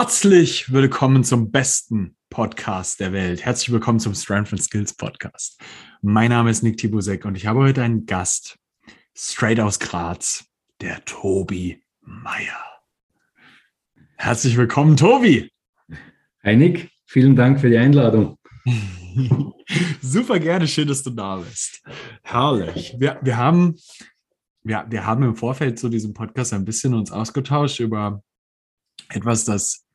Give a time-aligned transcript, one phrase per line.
[0.00, 3.44] Herzlich willkommen zum besten Podcast der Welt.
[3.44, 5.60] Herzlich willkommen zum Strength and Skills Podcast.
[6.02, 8.60] Mein Name ist Nick Tibusek und ich habe heute einen Gast,
[9.12, 10.44] straight aus Graz,
[10.80, 12.62] der Tobi Meier.
[14.14, 15.50] Herzlich willkommen, Tobi.
[16.44, 18.38] Hi Nick, vielen Dank für die Einladung.
[20.00, 21.82] Super gerne, schön, dass du da bist.
[22.22, 22.94] Herrlich.
[23.00, 23.74] Wir, wir, haben,
[24.62, 28.22] wir, wir haben im Vorfeld zu diesem Podcast ein bisschen uns ausgetauscht über
[29.08, 29.87] etwas, das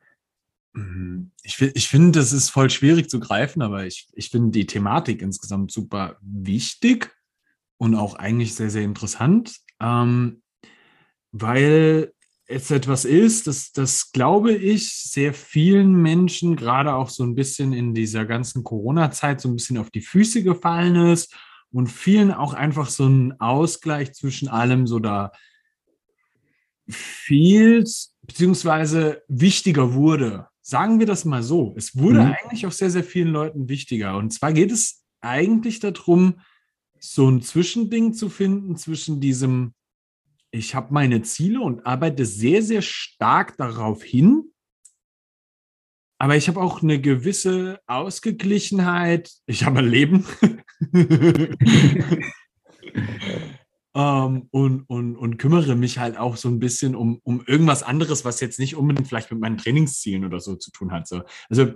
[1.44, 5.22] ich, ich finde, das ist voll schwierig zu greifen, aber ich, ich finde die Thematik
[5.22, 7.12] insgesamt super wichtig
[7.77, 10.41] und auch eigentlich sehr, sehr interessant, ähm,
[11.31, 12.14] weil
[12.48, 17.73] es etwas ist, das, das glaube ich, sehr vielen Menschen, gerade auch so ein bisschen
[17.73, 21.36] in dieser ganzen Corona-Zeit, so ein bisschen auf die Füße gefallen ist
[21.72, 25.31] und vielen auch einfach so ein Ausgleich zwischen allem so da
[26.88, 27.86] viel
[28.22, 30.48] beziehungsweise wichtiger wurde.
[30.66, 31.73] Sagen wir das mal so.
[31.75, 32.36] Es wurde mhm.
[32.42, 34.16] eigentlich auch sehr, sehr vielen Leuten wichtiger.
[34.16, 36.39] Und zwar geht es eigentlich darum,
[37.00, 39.73] so ein Zwischending zu finden zwischen diesem,
[40.52, 44.53] ich habe meine Ziele und arbeite sehr, sehr stark darauf hin.
[46.17, 49.33] Aber ich habe auch eine gewisse Ausgeglichenheit.
[49.45, 50.25] Ich habe ein Leben.
[53.95, 58.25] ähm, und, und, und kümmere mich halt auch so ein bisschen um, um irgendwas anderes,
[58.25, 61.08] was jetzt nicht unbedingt vielleicht mit meinen Trainingszielen oder so zu tun hat.
[61.08, 61.22] So.
[61.49, 61.73] Also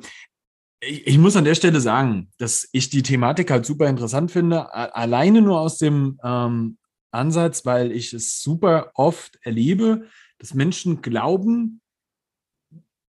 [0.79, 4.73] ich, ich muss an der Stelle sagen, dass ich die Thematik halt super interessant finde,
[4.73, 6.77] alleine nur aus dem ähm,
[7.11, 10.07] Ansatz, weil ich es super oft erlebe,
[10.39, 11.81] dass Menschen glauben,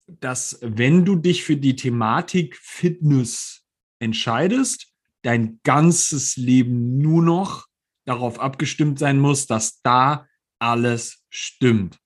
[0.07, 3.63] dass wenn du dich für die Thematik Fitness
[3.99, 4.87] entscheidest,
[5.21, 7.68] dein ganzes Leben nur noch
[8.09, 10.27] darauf abgestimmt sein muss, dass da
[10.59, 11.99] alles stimmt.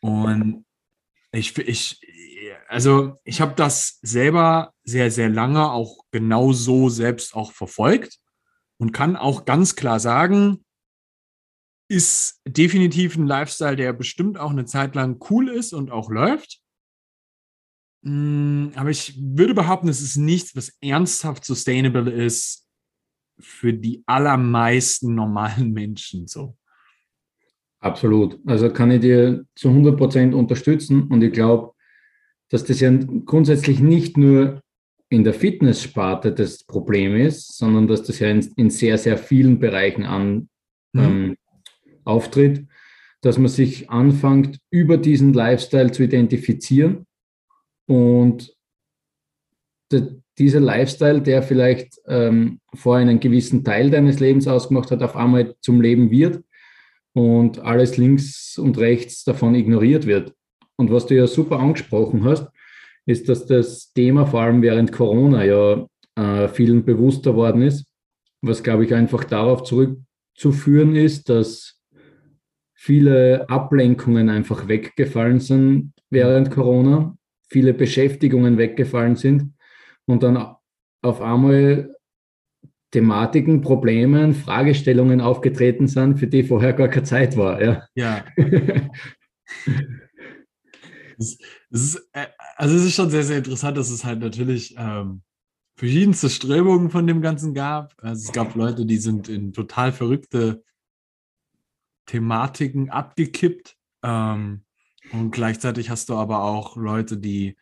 [0.00, 0.64] Und
[1.32, 2.00] ich, ich
[2.68, 8.18] also ich habe das selber sehr, sehr lange auch genau so selbst auch verfolgt
[8.78, 10.64] und kann auch ganz klar sagen,
[11.88, 16.60] ist definitiv ein Lifestyle, der bestimmt auch eine Zeit lang cool ist und auch läuft.
[18.02, 22.61] Mm, aber ich würde behaupten, es ist nichts, was ernsthaft sustainable ist
[23.38, 26.56] für die allermeisten normalen Menschen so.
[27.80, 28.38] Absolut.
[28.46, 31.72] Also kann ich dir zu 100 Prozent unterstützen und ich glaube,
[32.48, 32.92] dass das ja
[33.24, 34.62] grundsätzlich nicht nur
[35.08, 39.58] in der Fitnesssparte das Problem ist, sondern dass das ja in, in sehr, sehr vielen
[39.58, 40.48] Bereichen an,
[40.92, 41.00] mhm.
[41.00, 41.36] ähm,
[42.04, 42.66] auftritt,
[43.20, 47.06] dass man sich anfängt, über diesen Lifestyle zu identifizieren
[47.86, 48.54] und
[50.38, 55.54] dieser Lifestyle, der vielleicht ähm, vorher einen gewissen Teil deines Lebens ausgemacht hat, auf einmal
[55.60, 56.42] zum Leben wird
[57.12, 60.32] und alles links und rechts davon ignoriert wird.
[60.76, 62.48] Und was du ja super angesprochen hast,
[63.04, 67.84] ist, dass das Thema vor allem während Corona ja äh, vielen bewusster worden ist,
[68.40, 71.78] was glaube ich einfach darauf zurückzuführen ist, dass
[72.74, 77.16] viele Ablenkungen einfach weggefallen sind während Corona,
[77.48, 79.52] viele Beschäftigungen weggefallen sind
[80.06, 80.54] und dann
[81.02, 81.96] auf einmal
[82.92, 87.62] Thematiken, Problemen, Fragestellungen aufgetreten sind, für die vorher gar keine Zeit war.
[87.62, 87.86] Ja.
[87.94, 88.24] ja.
[91.18, 91.38] es,
[91.70, 92.26] ist, äh,
[92.56, 95.22] also es ist schon sehr, sehr interessant, dass es halt natürlich ähm,
[95.76, 97.94] verschiedenste Strömungen von dem Ganzen gab.
[97.98, 100.62] Also es gab Leute, die sind in total verrückte
[102.06, 103.78] Thematiken abgekippt.
[104.02, 104.64] Ähm,
[105.12, 107.56] und gleichzeitig hast du aber auch Leute, die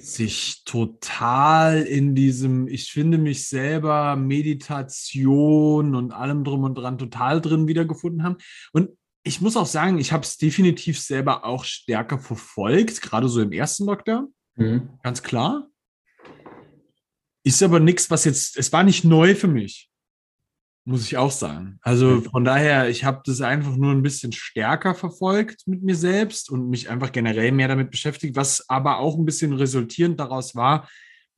[0.00, 7.40] sich total in diesem, ich finde mich selber, Meditation und allem drum und dran total
[7.40, 8.36] drin wiedergefunden haben.
[8.72, 8.90] Und
[9.22, 13.52] ich muss auch sagen, ich habe es definitiv selber auch stärker verfolgt, gerade so im
[13.52, 14.32] ersten Lockdown.
[14.56, 14.90] Mhm.
[15.02, 15.68] Ganz klar.
[17.42, 19.89] Ist aber nichts, was jetzt, es war nicht neu für mich
[20.84, 21.78] muss ich auch sagen.
[21.82, 26.50] Also von daher, ich habe das einfach nur ein bisschen stärker verfolgt mit mir selbst
[26.50, 30.88] und mich einfach generell mehr damit beschäftigt, was aber auch ein bisschen resultierend daraus war.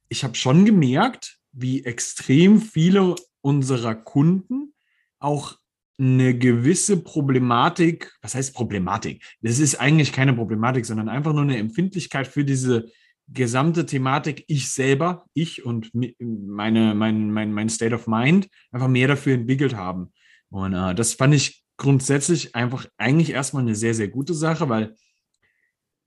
[0.08, 4.74] Ich habe schon gemerkt, wie extrem viele unserer Kunden
[5.18, 5.56] auch
[5.98, 9.22] eine gewisse Problematik, was heißt Problematik?
[9.40, 12.90] Das ist eigentlich keine Problematik, sondern einfach nur eine Empfindlichkeit für diese
[13.28, 19.08] gesamte Thematik, ich selber, ich und meine, mein, mein, mein State of Mind einfach mehr
[19.08, 20.12] dafür entwickelt haben.
[20.50, 24.94] Und äh, das fand ich grundsätzlich einfach eigentlich erstmal eine sehr, sehr gute Sache, weil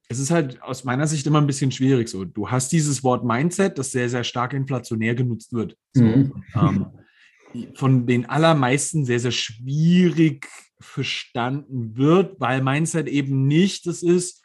[0.08, 2.10] es ist halt aus meiner Sicht immer ein bisschen schwierig.
[2.10, 5.76] So, du hast dieses Wort Mindset, das sehr, sehr stark inflationär genutzt wird.
[5.94, 6.44] So, mhm.
[6.56, 6.88] ähm,
[7.74, 10.48] von den allermeisten sehr, sehr schwierig
[10.80, 14.45] verstanden wird, weil Mindset eben nicht das ist,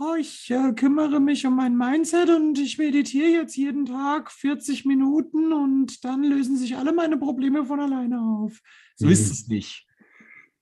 [0.00, 4.86] oh, ich äh, kümmere mich um mein Mindset und ich meditiere jetzt jeden Tag 40
[4.86, 8.58] Minuten und dann lösen sich alle meine Probleme von alleine auf.
[8.96, 9.12] So mhm.
[9.12, 9.86] ist es nicht.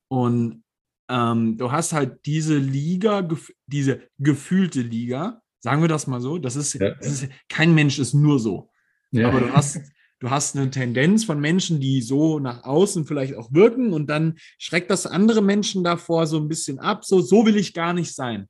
[0.08, 0.64] Und
[1.08, 6.38] ähm, du hast halt diese Liga, gef diese gefühlte Liga, sagen wir das mal so.
[6.38, 6.94] Das ist, ja.
[6.94, 8.70] das ist kein Mensch ist nur so.
[9.12, 9.28] Ja.
[9.28, 9.80] Aber du hast,
[10.18, 14.36] du hast eine Tendenz von Menschen, die so nach außen vielleicht auch wirken und dann
[14.58, 17.04] schreckt das andere Menschen davor so ein bisschen ab.
[17.04, 18.48] So, so will ich gar nicht sein.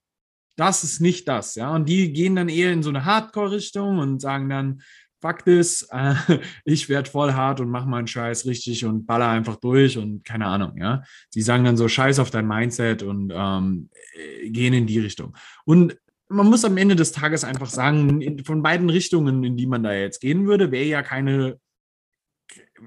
[0.59, 1.73] Das ist nicht das, ja.
[1.73, 4.83] Und die gehen dann eher in so eine Hardcore-Richtung und sagen dann,
[5.21, 6.15] fuck this, äh,
[6.65, 10.47] ich werde voll hart und mache meinen Scheiß richtig und baller einfach durch und keine
[10.47, 11.05] Ahnung, ja.
[11.31, 15.37] Sie sagen dann so, scheiß auf dein Mindset und ähm, äh, gehen in die Richtung.
[15.65, 15.97] Und
[16.29, 19.85] man muss am Ende des Tages einfach sagen, in, von beiden Richtungen, in die man
[19.85, 21.59] da jetzt gehen würde, wäre ja keine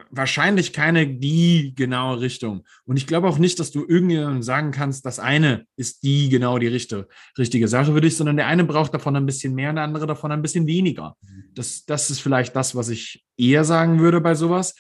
[0.10, 2.66] wahrscheinlich keine die genaue Richtung.
[2.86, 6.60] Und ich glaube auch nicht, dass du irgendjemandem sagen kannst, das eine ist die genau
[6.60, 7.08] die richtige,
[7.38, 10.08] richtige Sache für dich, sondern der eine braucht davon ein bisschen mehr und der andere
[10.08, 11.18] davon ein bisschen weniger.
[11.54, 14.76] Das, das ist vielleicht das, was ich eher sagen würde bei sowas.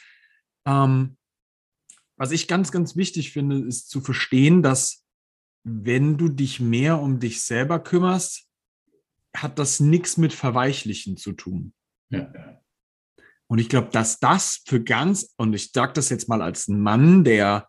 [0.65, 1.17] Ähm,
[2.17, 5.03] was ich ganz, ganz wichtig finde, ist zu verstehen, dass
[5.63, 8.47] wenn du dich mehr um dich selber kümmerst,
[9.35, 11.73] hat das nichts mit Verweichlichen zu tun.
[12.09, 12.60] Ja.
[13.51, 17.25] Und ich glaube, dass das für ganz, und ich sage das jetzt mal als Mann,
[17.25, 17.67] der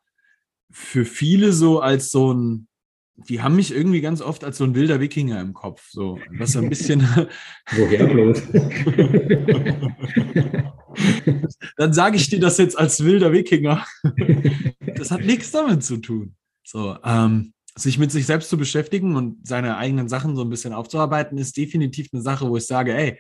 [0.71, 2.69] für viele so als so ein,
[3.17, 6.53] die haben mich irgendwie ganz oft als so ein wilder Wikinger im Kopf, so was
[6.53, 7.01] so ein bisschen.
[7.73, 8.43] Woher bloß?
[11.77, 13.85] Dann sage ich dir das jetzt als wilder Wikinger.
[14.95, 16.37] das hat nichts damit zu tun.
[16.63, 20.75] So, ähm, sich mit sich selbst zu beschäftigen und seine eigenen Sachen so ein bisschen
[20.75, 23.19] aufzuarbeiten, ist definitiv eine Sache, wo ich sage, ey,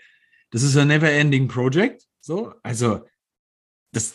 [0.52, 2.06] das ist ein never-ending Project.
[2.22, 3.04] So, also
[3.92, 4.14] das,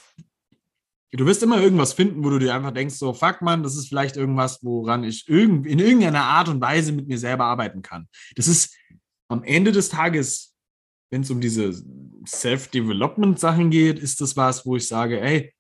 [1.11, 3.89] du wirst immer irgendwas finden, wo du dir einfach denkst, so, fuck man, das ist
[3.89, 8.07] vielleicht irgendwas, woran ich irgend, in irgendeiner Art und Weise mit mir selber arbeiten kann.
[8.35, 8.75] Das ist
[9.27, 10.55] am Ende des Tages,
[11.11, 11.73] wenn es um diese
[12.25, 15.53] Self-Development-Sachen geht, ist das was, wo ich sage, ey,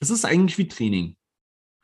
[0.00, 1.16] es ist eigentlich wie Training.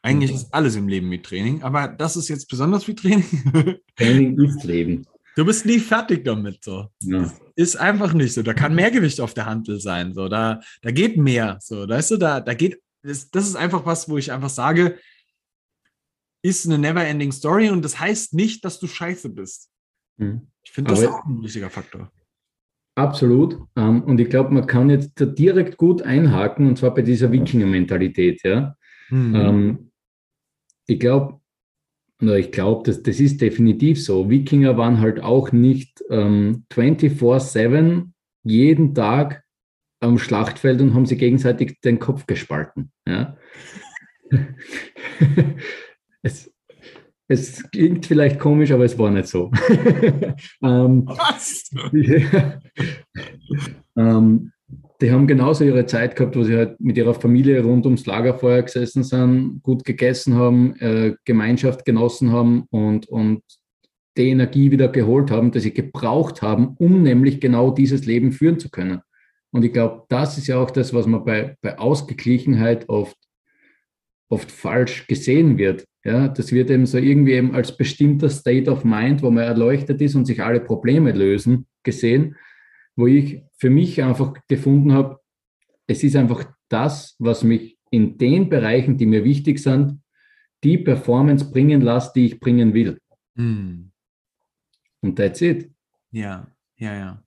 [0.02, 0.36] Eigentlich mhm.
[0.36, 3.80] ist alles im Leben wie Training, aber das ist jetzt besonders wie Training.
[3.96, 5.06] Training ist Leben.
[5.36, 6.64] Du bist nie fertig damit.
[6.64, 6.88] So.
[7.02, 7.32] Ja.
[7.56, 8.42] Ist einfach nicht so.
[8.42, 10.12] Da kann mehr Gewicht auf der Handel sein.
[10.12, 10.28] So.
[10.28, 11.58] Da, da geht mehr.
[11.60, 11.88] So.
[11.88, 12.80] Weißt du, da, da geht.
[13.02, 14.98] Das, das ist einfach was, wo ich einfach sage,
[16.42, 19.70] ist eine never-ending Story und das heißt nicht, dass du scheiße bist.
[20.16, 20.48] Mhm.
[20.62, 22.10] Ich finde das auch ein wichtiger Faktor.
[22.96, 23.58] Absolut.
[23.76, 27.30] Ähm, und ich glaube, man kann jetzt da direkt gut einhaken, und zwar bei dieser
[27.30, 28.42] Wikinger-Mentalität.
[28.42, 28.76] Ja?
[29.10, 29.34] Mhm.
[29.34, 29.92] Ähm,
[30.86, 31.40] ich glaube,
[32.20, 34.30] ich glaube, das, das ist definitiv so.
[34.30, 38.10] Wikinger waren halt auch nicht ähm, 24-7
[38.42, 39.44] jeden Tag
[40.00, 42.90] am Schlachtfeld und haben sich gegenseitig den Kopf gespalten.
[43.06, 43.36] Ja?
[46.22, 46.52] es,
[47.28, 49.50] es klingt vielleicht komisch, aber es war nicht so.
[50.62, 51.70] ähm, Was?
[53.96, 54.52] ähm,
[55.00, 58.62] die haben genauso ihre Zeit gehabt, wo sie halt mit ihrer Familie rund ums Lagerfeuer
[58.62, 63.42] gesessen sind, gut gegessen haben, äh, Gemeinschaft genossen haben und, und
[64.16, 68.58] die Energie wieder geholt haben, die sie gebraucht haben, um nämlich genau dieses Leben führen
[68.58, 69.00] zu können.
[69.50, 73.16] Und ich glaube, das ist ja auch das, was man bei, bei Ausgeglichenheit oft,
[74.28, 75.84] oft falsch gesehen wird.
[76.04, 80.00] Ja, das wird eben so irgendwie eben als bestimmter State of Mind, wo man erleuchtet
[80.00, 82.36] ist und sich alle Probleme lösen, gesehen
[82.96, 85.20] wo ich für mich einfach gefunden habe,
[85.86, 90.00] es ist einfach das, was mich in den Bereichen, die mir wichtig sind,
[90.64, 93.00] die Performance bringen lässt, die ich bringen will.
[93.34, 93.90] Mm.
[95.00, 95.70] Und that's it.
[96.10, 97.22] Ja, ja, ja.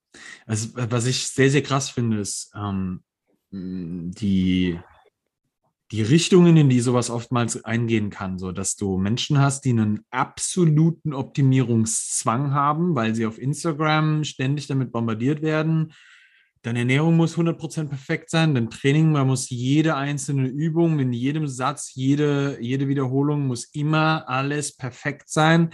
[0.46, 3.04] Also, was ich sehr, sehr krass finde, ist ähm,
[3.52, 4.80] die,
[5.92, 10.02] die Richtungen, in die sowas oftmals eingehen kann, so dass du Menschen hast, die einen
[10.10, 15.94] absoluten Optimierungszwang haben, weil sie auf Instagram ständig damit bombardiert werden.
[16.62, 21.48] Deine Ernährung muss 100% perfekt sein, dein Training, man muss jede einzelne Übung, in jedem
[21.48, 25.70] Satz, jede, jede Wiederholung muss immer alles perfekt sein.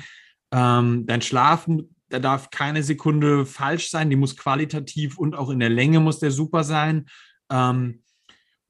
[0.51, 1.67] Ähm, dein Schlaf,
[2.09, 6.19] da darf keine Sekunde falsch sein, die muss qualitativ und auch in der Länge muss
[6.19, 7.07] der super sein.
[7.51, 8.03] Ähm,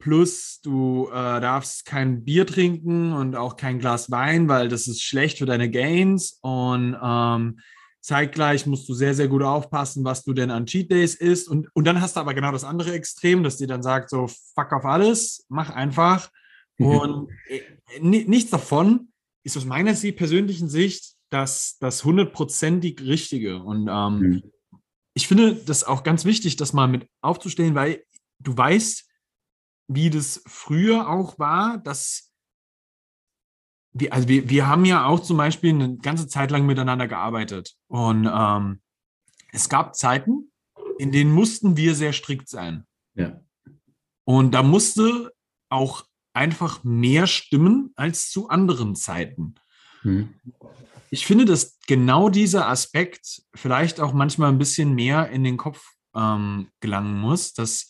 [0.05, 5.01] Plus, du äh, darfst kein Bier trinken und auch kein Glas Wein, weil das ist
[5.01, 6.38] schlecht für deine Gains.
[6.43, 7.60] Und ähm,
[8.05, 11.50] zeitgleich musst du sehr, sehr gut aufpassen, was du denn an Cheat Days isst.
[11.50, 14.27] Und, und dann hast du aber genau das andere Extrem, dass dir dann sagt, so,
[14.27, 16.29] fuck auf alles, mach einfach.
[16.77, 16.85] Mhm.
[16.85, 17.62] Und äh,
[18.00, 19.12] nichts davon
[19.43, 23.63] ist aus meiner persönlichen Sicht das, das hundertprozentig Richtige.
[23.63, 24.43] Und ähm, mhm.
[25.15, 28.03] ich finde das auch ganz wichtig, das mal mit aufzustellen, weil
[28.39, 29.09] du weißt,
[29.88, 32.25] wie das früher auch war, dass
[33.95, 37.75] wir, also wir, wir haben ja auch zum Beispiel eine ganze Zeit lang miteinander gearbeitet.
[37.87, 38.81] Und ähm,
[39.51, 40.51] es gab Zeiten,
[40.99, 42.85] in denen mussten wir sehr strikt sein.
[43.15, 43.39] Ja.
[44.25, 45.31] Und da musste
[45.69, 49.55] auch einfach mehr stimmen als zu anderen Zeiten.
[50.03, 50.33] Mhm.
[51.09, 55.93] Ich finde, dass genau dieser Aspekt vielleicht auch manchmal ein bisschen mehr in den Kopf
[56.13, 57.89] ähm, gelangen muss, dass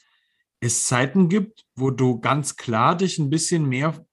[0.59, 4.05] es Zeiten gibt, wo du ganz klar dich ein bisschen mehr,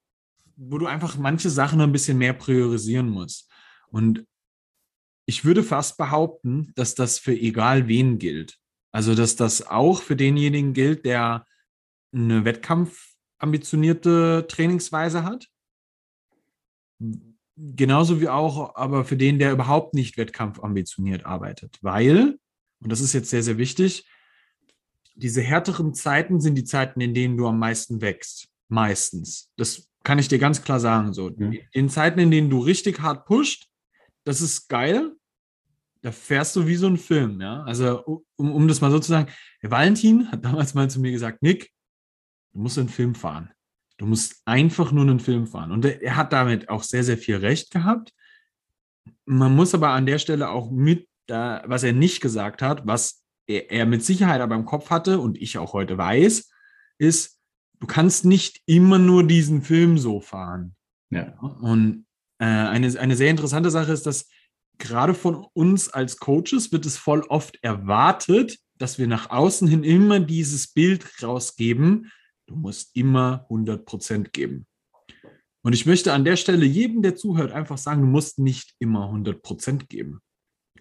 [0.69, 3.51] wo du einfach manche Sachen ein bisschen mehr priorisieren musst.
[3.89, 4.27] Und
[5.27, 8.59] ich würde fast behaupten, dass das für egal wen gilt.
[8.93, 11.47] Also, dass das auch für denjenigen gilt, der
[12.15, 15.49] eine wettkampfambitionierte Trainingsweise hat.
[17.57, 21.79] Genauso wie auch aber für den, der überhaupt nicht wettkampfambitioniert arbeitet.
[21.81, 22.39] Weil,
[22.81, 24.07] und das ist jetzt sehr, sehr wichtig,
[25.15, 28.49] diese härteren Zeiten sind die Zeiten, in denen du am meisten wächst.
[28.69, 29.51] Meistens.
[29.57, 31.13] Das kann ich dir ganz klar sagen.
[31.13, 31.31] So.
[31.31, 31.59] Mhm.
[31.73, 33.69] In Zeiten, in denen du richtig hart pusht,
[34.25, 35.13] das ist geil.
[36.03, 37.63] Da fährst du wie so ein Film, ja.
[37.63, 39.31] Also, um, um das mal so zu sagen,
[39.63, 41.71] der Valentin hat damals mal zu mir gesagt, Nick,
[42.53, 43.51] du musst einen Film fahren.
[43.99, 45.71] Du musst einfach nur einen Film fahren.
[45.71, 48.13] Und er, hat damit auch sehr, sehr viel Recht gehabt.
[49.25, 53.25] Man muss aber an der Stelle auch mit, da, was er nicht gesagt hat, was
[53.47, 56.51] er, er mit Sicherheit aber im Kopf hatte und ich auch heute weiß,
[56.99, 57.42] ist,
[57.83, 60.77] du kannst nicht immer nur diesen Film so fahren.
[61.11, 61.37] Ja.
[61.41, 62.07] Und
[62.39, 64.29] äh, eine, eine sehr interessante Sache ist, dass
[64.79, 69.83] gerade von uns als Coaches wird es voll oft erwartet, dass wir nach außen hin
[69.83, 72.13] immer dieses Bild rausgeben,
[72.47, 74.69] du musst immer 100% geben.
[75.65, 79.11] Und ich möchte an der Stelle jedem, der zuhört, einfach sagen, du musst nicht immer
[79.11, 80.21] 100% geben.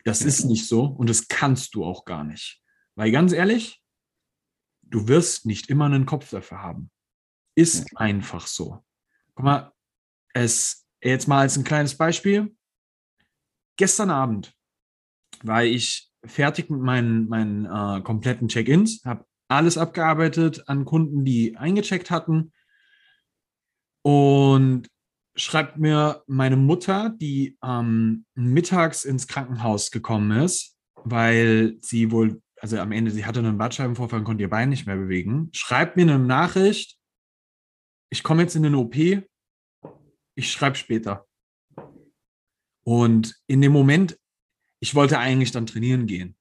[0.04, 2.62] Das ist nicht so und das kannst du auch gar nicht.
[2.96, 3.81] Weil ganz ehrlich,
[4.92, 6.92] du wirst nicht immer einen Kopf dafür haben.
[7.56, 8.84] Ist einfach so.
[9.36, 9.74] Guck mal,
[10.34, 12.56] es jetzt mal als ein kleines Beispiel.
[13.78, 14.54] Gestern Abend
[15.44, 21.58] war ich fertig mit meinen, meinen äh, kompletten Check-ins, habe alles abgearbeitet an Kunden, die
[21.58, 22.54] eingecheckt hatten.
[24.04, 24.88] Und
[25.36, 32.78] schreibt mir meine Mutter, die ähm, mittags ins Krankenhaus gekommen ist, weil sie wohl, also
[32.78, 36.04] am Ende, sie hatte einen Bandscheibenvorfall und konnte ihr Bein nicht mehr bewegen, schreibt mir
[36.04, 37.00] eine Nachricht,
[38.12, 41.28] ich komme jetzt in den OP, ich schreibe später.
[42.84, 44.20] Und in dem Moment,
[44.80, 46.36] ich wollte eigentlich dann trainieren gehen.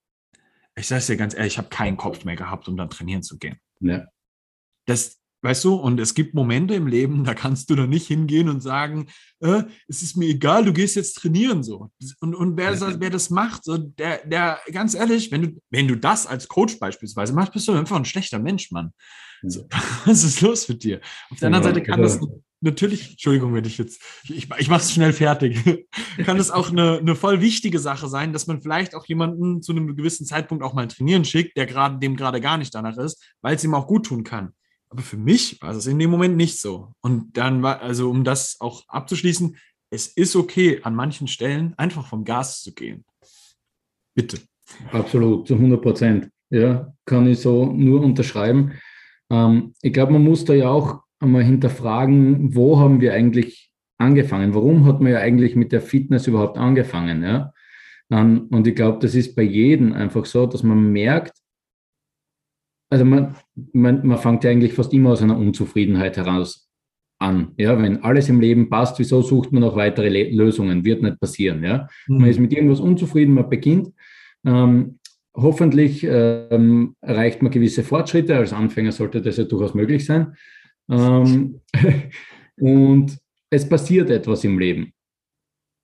[0.74, 3.22] Ich sage es dir ganz ehrlich, ich habe keinen Kopf mehr gehabt, um dann trainieren
[3.22, 3.58] zu gehen.
[3.80, 4.06] Ja.
[4.86, 8.48] Das, weißt du, und es gibt Momente im Leben, da kannst du da nicht hingehen
[8.48, 9.06] und sagen,
[9.40, 11.90] äh, es ist mir egal, du gehst jetzt trainieren so.
[12.20, 15.88] Und, und wer, das, wer das macht, so, der, der, ganz ehrlich, wenn du, wenn
[15.88, 18.92] du das als Coach beispielsweise machst, bist du einfach ein schlechter Mensch, Mann.
[19.42, 19.66] So,
[20.04, 21.00] was ist los mit dir?
[21.30, 22.28] Auf der anderen Ja, Seite kann also- das
[22.60, 25.58] natürlich, Entschuldigung, wenn ich jetzt, ich, ich mache es schnell fertig,
[26.24, 29.72] kann es auch eine, eine voll wichtige Sache sein, dass man vielleicht auch jemanden zu
[29.72, 33.24] einem gewissen Zeitpunkt auch mal trainieren schickt, der gerade dem gerade gar nicht danach ist,
[33.40, 34.52] weil es ihm auch gut tun kann.
[34.90, 36.92] Aber für mich war es in dem Moment nicht so.
[37.00, 39.56] Und dann war, also um das auch abzuschließen,
[39.90, 43.04] es ist okay, an manchen Stellen einfach vom Gas zu gehen.
[44.14, 44.40] Bitte.
[44.92, 46.30] Absolut, zu 100 Prozent.
[46.50, 48.72] Ja, kann ich so nur unterschreiben.
[49.30, 54.54] Ähm, ich glaube, man muss da ja auch einmal hinterfragen, wo haben wir eigentlich angefangen?
[54.54, 57.22] Warum hat man ja eigentlich mit der Fitness überhaupt angefangen?
[57.22, 57.52] Ja?
[58.10, 61.39] Ähm, und ich glaube, das ist bei jedem einfach so, dass man merkt,
[62.90, 63.36] also man,
[63.72, 66.68] man, man fängt ja eigentlich fast immer aus einer Unzufriedenheit heraus
[67.20, 67.52] an.
[67.56, 70.84] Ja, wenn alles im Leben passt, wieso sucht man noch weitere Le Lösungen?
[70.84, 71.62] Wird nicht passieren.
[71.62, 73.92] Ja, man ist mit irgendwas unzufrieden, man beginnt.
[74.44, 74.98] Ähm,
[75.34, 78.36] hoffentlich ähm, erreicht man gewisse Fortschritte.
[78.36, 80.34] Als Anfänger sollte das ja durchaus möglich sein.
[80.90, 81.60] Ähm,
[82.58, 83.18] und
[83.50, 84.92] es passiert etwas im Leben.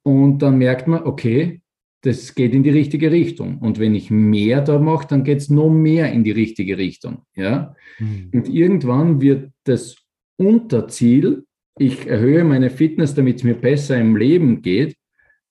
[0.04, 1.62] Und dann merkt man, okay,
[2.06, 3.58] das geht in die richtige Richtung.
[3.58, 7.22] Und wenn ich mehr da mache, dann geht es noch mehr in die richtige Richtung.
[7.34, 7.74] Ja?
[7.98, 8.30] Mhm.
[8.32, 9.96] Und irgendwann wird das
[10.36, 11.44] Unterziel,
[11.78, 14.96] ich erhöhe meine Fitness, damit es mir besser im Leben geht,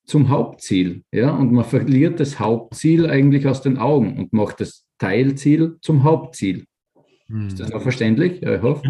[0.06, 1.04] zum Hauptziel.
[1.12, 1.36] Ja?
[1.36, 6.66] Und man verliert das Hauptziel eigentlich aus den Augen und macht das Teilziel zum Hauptziel.
[7.48, 8.40] Ist das noch verständlich?
[8.42, 8.88] Ja, ich hoffe.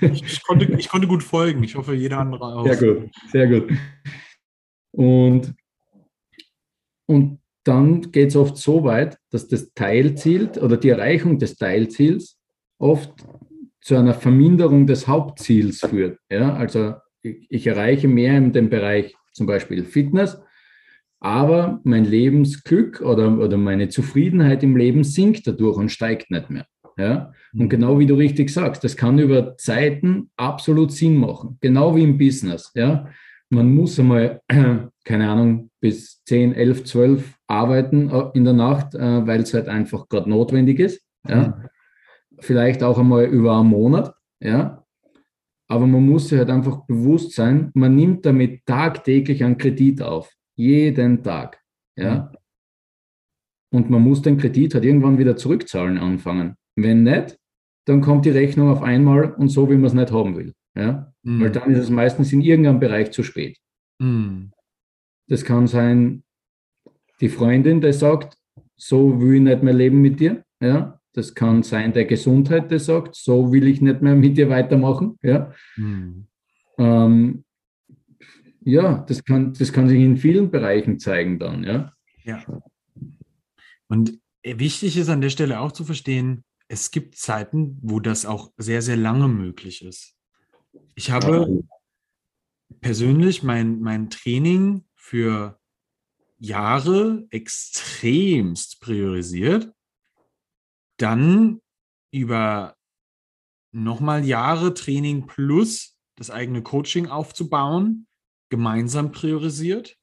[0.00, 1.62] Ich, ich, konnte, ich konnte gut folgen.
[1.62, 2.66] Ich hoffe, jeder andere auch.
[2.66, 3.72] Sehr gut, sehr gut.
[4.90, 5.54] Und,
[7.06, 12.38] und dann geht es oft so weit, dass das Teilziel oder die Erreichung des Teilziels
[12.78, 13.12] oft
[13.80, 16.18] zu einer Verminderung des Hauptziels führt.
[16.30, 16.54] Ja?
[16.54, 20.38] Also ich, ich erreiche mehr in dem Bereich zum Beispiel Fitness,
[21.20, 26.66] aber mein Lebensglück oder, oder meine Zufriedenheit im Leben sinkt dadurch und steigt nicht mehr.
[26.98, 27.32] Ja?
[27.54, 32.04] Und genau wie du richtig sagst, das kann über Zeiten absolut Sinn machen, genau wie
[32.04, 32.72] im Business.
[32.74, 33.08] Ja?
[33.54, 34.42] Man muss einmal,
[35.04, 39.68] keine Ahnung, bis 10, 11, 12 arbeiten äh, in der Nacht, äh, weil es halt
[39.68, 41.02] einfach gerade notwendig ist.
[41.26, 41.48] Ja?
[41.48, 41.68] Mhm.
[42.40, 44.14] Vielleicht auch einmal über einen Monat.
[44.40, 44.84] Ja?
[45.68, 50.32] Aber man muss sich halt einfach bewusst sein, man nimmt damit tagtäglich einen Kredit auf.
[50.56, 51.60] Jeden Tag.
[51.96, 52.30] Ja?
[52.30, 53.78] Mhm.
[53.78, 56.56] Und man muss den Kredit halt irgendwann wieder zurückzahlen anfangen.
[56.76, 57.38] Wenn nicht,
[57.86, 60.54] dann kommt die Rechnung auf einmal und so, wie man es nicht haben will.
[60.76, 61.13] Ja?
[61.24, 61.40] Mhm.
[61.40, 63.58] Weil dann ist es meistens in irgendeinem Bereich zu spät.
[63.98, 64.52] Mhm.
[65.26, 66.22] Das kann sein,
[67.20, 68.36] die Freundin, die sagt,
[68.76, 70.44] so will ich nicht mehr leben mit dir.
[70.60, 71.00] Ja?
[71.14, 75.16] Das kann sein der Gesundheit, der sagt, so will ich nicht mehr mit dir weitermachen.
[75.22, 76.26] Ja, mhm.
[76.78, 77.44] ähm,
[78.60, 81.64] ja das, kann, das kann sich in vielen Bereichen zeigen dann.
[81.64, 81.92] Ja.
[82.24, 82.44] ja.
[83.88, 88.50] Und wichtig ist an der Stelle auch zu verstehen, es gibt Zeiten, wo das auch
[88.56, 90.16] sehr, sehr lange möglich ist.
[90.94, 91.64] Ich habe
[92.80, 95.58] persönlich mein, mein Training für
[96.38, 99.72] Jahre extremst priorisiert,
[100.98, 101.60] dann
[102.12, 102.76] über
[103.72, 108.06] nochmal Jahre Training plus das eigene Coaching aufzubauen,
[108.50, 109.96] gemeinsam priorisiert.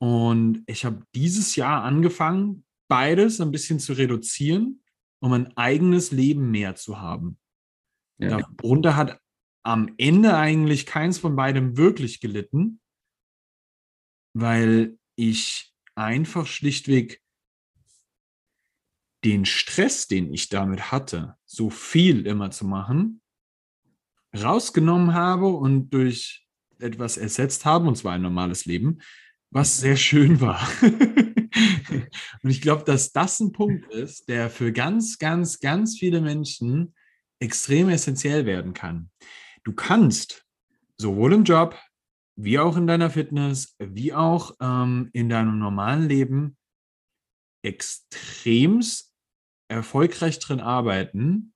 [0.00, 4.82] Und ich habe dieses Jahr angefangen, beides ein bisschen zu reduzieren,
[5.20, 7.38] um ein eigenes Leben mehr zu haben.
[8.18, 8.38] Ja.
[8.38, 9.20] Darunter hat
[9.62, 12.80] am Ende eigentlich keins von beidem wirklich gelitten,
[14.34, 17.20] weil ich einfach schlichtweg
[19.24, 23.20] den Stress, den ich damit hatte, so viel immer zu machen,
[24.36, 26.46] rausgenommen habe und durch
[26.78, 29.00] etwas ersetzt habe, und zwar ein normales Leben,
[29.50, 30.68] was sehr schön war.
[30.82, 36.94] und ich glaube, dass das ein Punkt ist, der für ganz, ganz, ganz viele Menschen
[37.40, 39.10] extrem essentiell werden kann.
[39.68, 40.46] Du kannst
[40.96, 41.78] sowohl im Job,
[42.36, 46.56] wie auch in deiner Fitness, wie auch ähm, in deinem normalen Leben
[47.62, 49.12] extremst
[49.70, 51.52] erfolgreich drin arbeiten,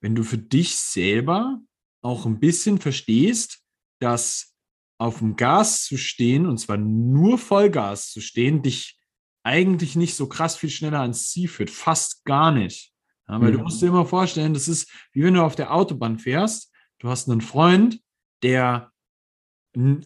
[0.00, 1.60] wenn du für dich selber
[2.02, 3.62] auch ein bisschen verstehst,
[4.00, 4.56] dass
[4.98, 8.98] auf dem Gas zu stehen, und zwar nur Vollgas zu stehen, dich
[9.44, 11.70] eigentlich nicht so krass viel schneller ans Ziel führt.
[11.70, 12.92] Fast gar nicht.
[13.28, 13.58] Ja, weil mhm.
[13.58, 16.71] du musst dir immer vorstellen, das ist wie wenn du auf der Autobahn fährst.
[17.02, 18.00] Du hast einen Freund,
[18.44, 18.92] der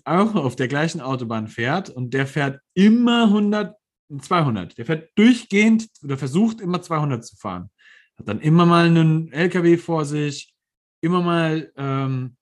[0.04, 3.76] auch auf der gleichen Autobahn fährt und der fährt immer 100,
[4.18, 4.78] 200.
[4.78, 7.70] Der fährt durchgehend oder versucht immer 200 zu fahren.
[8.16, 10.54] Hat dann immer mal einen LKW vor sich,
[11.02, 12.38] immer mal, ähm,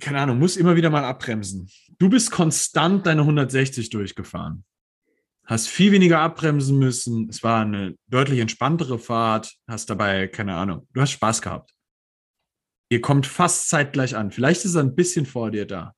[0.00, 1.70] keine Ahnung, muss immer wieder mal abbremsen.
[1.98, 4.64] Du bist konstant deine 160 durchgefahren.
[5.44, 7.28] Hast viel weniger abbremsen müssen.
[7.28, 9.54] Es war eine deutlich entspanntere Fahrt.
[9.68, 11.74] Hast dabei, keine Ahnung, du hast Spaß gehabt.
[12.94, 14.30] Ihr kommt fast zeitgleich an.
[14.30, 15.96] Vielleicht ist er ein bisschen vor dir da.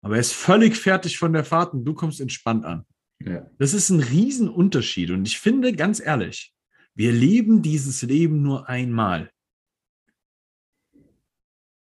[0.00, 2.86] Aber er ist völlig fertig von der Fahrt und du kommst entspannt an.
[3.22, 3.46] Ja.
[3.58, 5.10] Das ist ein Riesenunterschied.
[5.10, 6.54] Und ich finde, ganz ehrlich,
[6.94, 9.30] wir leben dieses Leben nur einmal.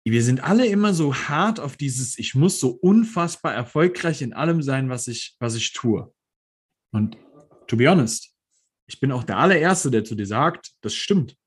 [0.03, 4.61] Wir sind alle immer so hart auf dieses, ich muss so unfassbar erfolgreich in allem
[4.61, 6.13] sein, was ich, was ich tue.
[6.91, 7.17] Und
[7.67, 8.35] to be honest,
[8.85, 11.37] ich bin auch der allererste, der zu dir sagt, das stimmt.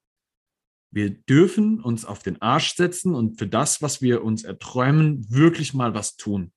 [0.92, 5.72] Wir dürfen uns auf den Arsch setzen und für das, was wir uns erträumen, wirklich
[5.72, 6.52] mal was tun.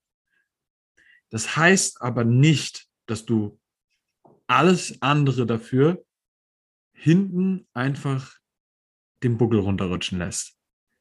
[1.30, 3.60] Das heißt aber nicht, dass du
[4.48, 6.06] alles andere dafür
[6.94, 8.38] hinten einfach
[9.24, 10.58] den Buckel runterrutschen lässt.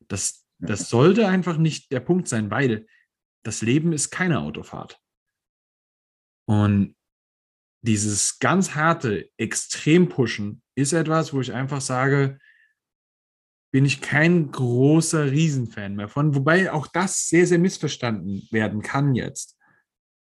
[0.07, 2.87] Das, das sollte einfach nicht der Punkt sein, weil
[3.43, 5.01] das Leben ist keine Autofahrt.
[6.47, 6.97] Und
[7.83, 12.39] dieses ganz harte Extrem-Pushen ist etwas, wo ich einfach sage,
[13.75, 19.17] bin ich kein großer Riesenfan mehr von, wobei auch das sehr, sehr missverstanden werden kann
[19.17, 19.59] jetzt.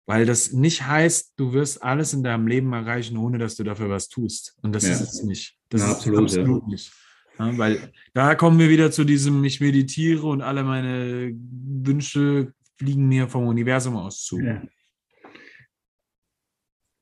[0.07, 3.91] Weil das nicht heißt, du wirst alles in deinem Leben erreichen, ohne dass du dafür
[3.91, 4.57] was tust.
[4.63, 4.91] Und das ja.
[4.91, 5.57] ist es nicht.
[5.69, 6.69] Das ja, absolut, ist absolut ja.
[6.69, 6.93] nicht.
[7.37, 13.29] Weil da kommen wir wieder zu diesem, ich meditiere und alle meine Wünsche fliegen mir
[13.29, 14.41] vom Universum aus zu.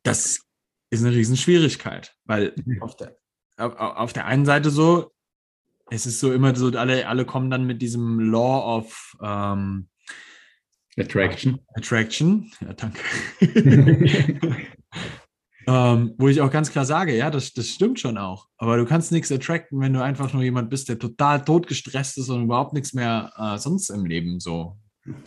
[0.02, 0.42] Das
[0.90, 2.82] ist eine Riesenschwierigkeit, weil mhm.
[2.82, 3.16] auf der,
[3.56, 5.15] auf der einen Seite so,
[5.90, 9.88] es ist so immer so, alle, alle kommen dann mit diesem Law of ähm,
[10.98, 11.60] Attraction.
[11.74, 13.00] Attraction, ja, danke.
[15.66, 18.48] ähm, wo ich auch ganz klar sage, ja, das, das stimmt schon auch.
[18.56, 22.30] Aber du kannst nichts attracten, wenn du einfach nur jemand bist, der total totgestresst ist
[22.30, 24.78] und überhaupt nichts mehr äh, sonst im Leben so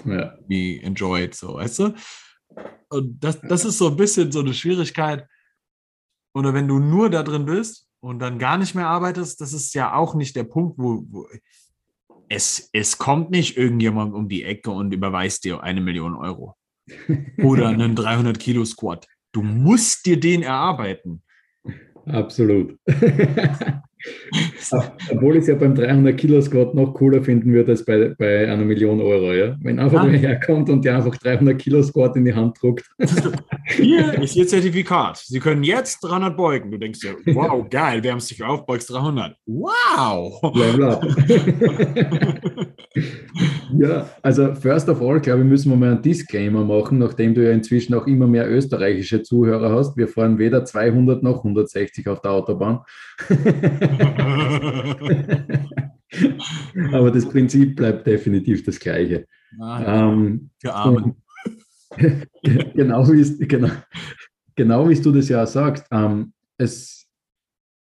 [0.06, 0.36] ja.
[0.48, 1.94] wie enjoyed, so, weißt du?
[2.90, 5.28] Und das, das ist so ein bisschen so eine Schwierigkeit.
[6.34, 9.74] Oder wenn du nur da drin bist und dann gar nicht mehr arbeitest, das ist
[9.74, 11.28] ja auch nicht der Punkt, wo, wo
[12.30, 16.56] es, es kommt nicht irgendjemand um die Ecke und überweist dir eine Million Euro.
[17.44, 19.08] Oder einen 300 Kilo Squat.
[19.32, 21.24] Du musst dir den erarbeiten.
[22.06, 22.78] Absolut.
[25.12, 28.50] Obwohl ich es ja beim 300 Kilo Squat noch cooler finden würde als bei, bei
[28.50, 29.34] einer Million Euro.
[29.34, 29.58] Ja?
[29.62, 30.08] Wenn einfach ah.
[30.10, 32.90] wer herkommt und dir einfach 300 Kilo Squat in die Hand druckt.
[33.68, 35.18] Hier ist Ihr Zertifikat.
[35.18, 36.72] Sie können jetzt 300 beugen.
[36.72, 39.36] Du denkst dir, wow, geil, wir haben es sich auf, beugst 300.
[39.46, 40.42] Wow!
[40.44, 41.06] Up.
[43.78, 47.44] ja, also first of all, glaube ich, müssen wir mal einen Disclaimer machen, nachdem du
[47.44, 49.98] ja inzwischen auch immer mehr österreichische Zuhörer hast.
[49.98, 52.80] Wir fahren weder 200 noch 160 auf der Autobahn.
[56.92, 59.28] Aber das Prinzip bleibt definitiv das gleiche.
[59.60, 60.50] Ah, ähm,
[62.74, 63.70] genau, wie genau,
[64.56, 67.06] genau wie du das ja sagst, ähm, es,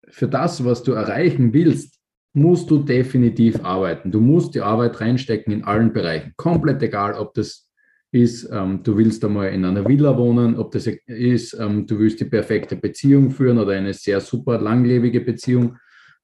[0.09, 1.96] für das, was du erreichen willst,
[2.37, 4.11] musst du definitiv arbeiten.
[4.11, 6.33] Du musst die Arbeit reinstecken in allen Bereichen.
[6.37, 7.69] Komplett egal, ob das
[8.13, 12.21] ist, ähm, du willst einmal in einer Villa wohnen, ob das ist, ähm, du willst
[12.21, 15.77] die perfekte Beziehung führen oder eine sehr super langlebige Beziehung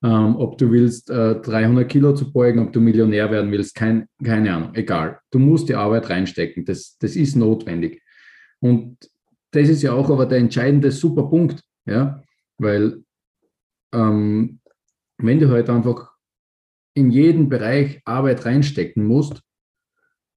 [0.02, 4.08] ähm, ob du willst, äh, 300 Kilo zu beugen, ob du Millionär werden willst, kein,
[4.22, 5.20] keine Ahnung, egal.
[5.30, 8.02] Du musst die Arbeit reinstecken, das, das ist notwendig.
[8.60, 8.96] Und
[9.52, 12.20] das ist ja auch aber der entscheidende super Punkt, ja,
[12.58, 13.02] weil
[13.92, 14.58] ähm,
[15.22, 16.12] wenn du halt einfach
[16.94, 19.42] in jeden Bereich Arbeit reinstecken musst,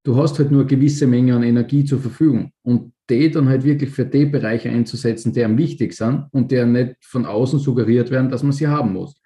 [0.04, 3.90] du hast halt nur gewisse Menge an Energie zur Verfügung und die dann halt wirklich
[3.90, 8.30] für die Bereiche einzusetzen, die am wichtigsten sind und der nicht von außen suggeriert werden,
[8.30, 9.20] dass man sie haben muss.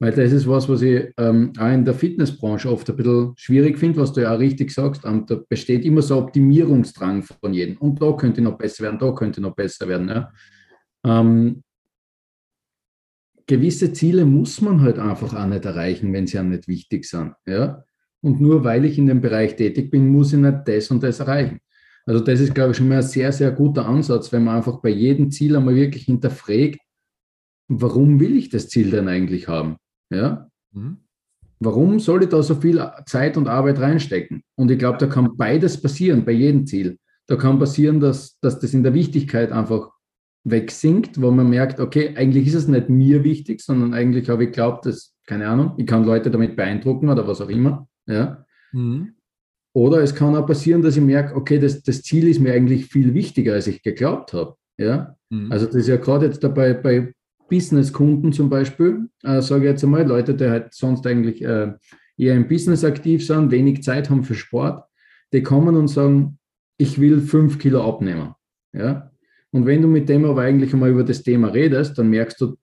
[0.00, 3.78] Weil das ist was, was ich ähm, auch in der Fitnessbranche oft ein bisschen schwierig
[3.78, 5.04] finde, was du ja auch richtig sagst.
[5.04, 7.76] Ähm, da besteht immer so Optimierungsdrang von jedem.
[7.76, 10.08] Und da könnte noch besser werden, da könnte noch besser werden.
[10.08, 10.32] Ja.
[11.04, 11.62] Ähm,
[13.50, 17.34] gewisse Ziele muss man halt einfach auch nicht erreichen, wenn sie ja nicht wichtig sind.
[17.46, 17.84] Ja.
[18.22, 21.18] Und nur weil ich in dem Bereich tätig bin, muss ich nicht das und das
[21.18, 21.58] erreichen.
[22.06, 24.80] Also das ist, glaube ich, schon mal ein sehr, sehr guter Ansatz, wenn man einfach
[24.80, 26.78] bei jedem Ziel einmal wirklich hinterfragt,
[27.66, 29.76] warum will ich das Ziel denn eigentlich haben?
[30.10, 30.48] Ja?
[30.72, 30.98] Mhm.
[31.58, 34.42] Warum soll ich da so viel Zeit und Arbeit reinstecken?
[34.54, 36.98] Und ich glaube, da kann beides passieren bei jedem Ziel.
[37.26, 39.90] Da kann passieren, dass, dass das in der Wichtigkeit einfach
[40.44, 44.52] wegsinkt, wo man merkt, okay, eigentlich ist es nicht mir wichtig, sondern eigentlich habe ich
[44.52, 47.88] glaubt, dass, keine Ahnung, ich kann Leute damit beeindrucken oder was auch immer.
[48.06, 48.44] Ja?
[48.72, 49.14] Mhm.
[49.72, 52.86] Oder es kann auch passieren, dass ich merke, okay, das, das Ziel ist mir eigentlich
[52.86, 54.54] viel wichtiger, als ich geglaubt habe.
[54.78, 55.16] Ja?
[55.28, 55.52] Mhm.
[55.52, 57.12] Also das ist ja gerade jetzt dabei bei,
[57.50, 61.72] Business-Kunden zum Beispiel, äh, sage ich jetzt einmal, Leute, die halt sonst eigentlich äh,
[62.16, 64.84] eher im Business aktiv sind, wenig Zeit haben für Sport,
[65.34, 66.38] die kommen und sagen,
[66.78, 68.34] ich will fünf Kilo abnehmen.
[68.72, 69.09] Ja?
[69.52, 72.56] Und wenn du mit dem aber eigentlich einmal über das Thema redest, dann merkst du,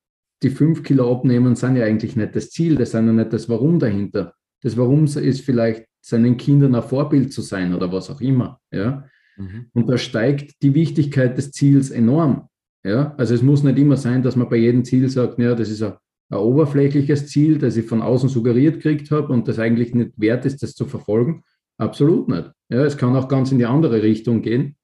[0.44, 3.50] die fünf Kilo abnehmen sind ja eigentlich nicht das Ziel, das sind ja nicht das
[3.50, 4.34] Warum dahinter.
[4.62, 8.62] Das Warum ist vielleicht, seinen Kindern ein Vorbild zu sein oder was auch immer.
[8.72, 9.06] Ja?
[9.36, 9.66] Mhm.
[9.74, 12.48] Und da steigt die Wichtigkeit des Ziels enorm.
[12.86, 15.70] Ja, also es muss nicht immer sein, dass man bei jedem Ziel sagt, ja, das
[15.70, 15.94] ist ein,
[16.30, 20.46] ein oberflächliches Ziel, das ich von außen suggeriert gekriegt habe und das eigentlich nicht wert
[20.46, 21.44] ist, das zu verfolgen.
[21.78, 22.50] Absolut nicht.
[22.70, 24.77] Ja, es kann auch ganz in die andere Richtung gehen.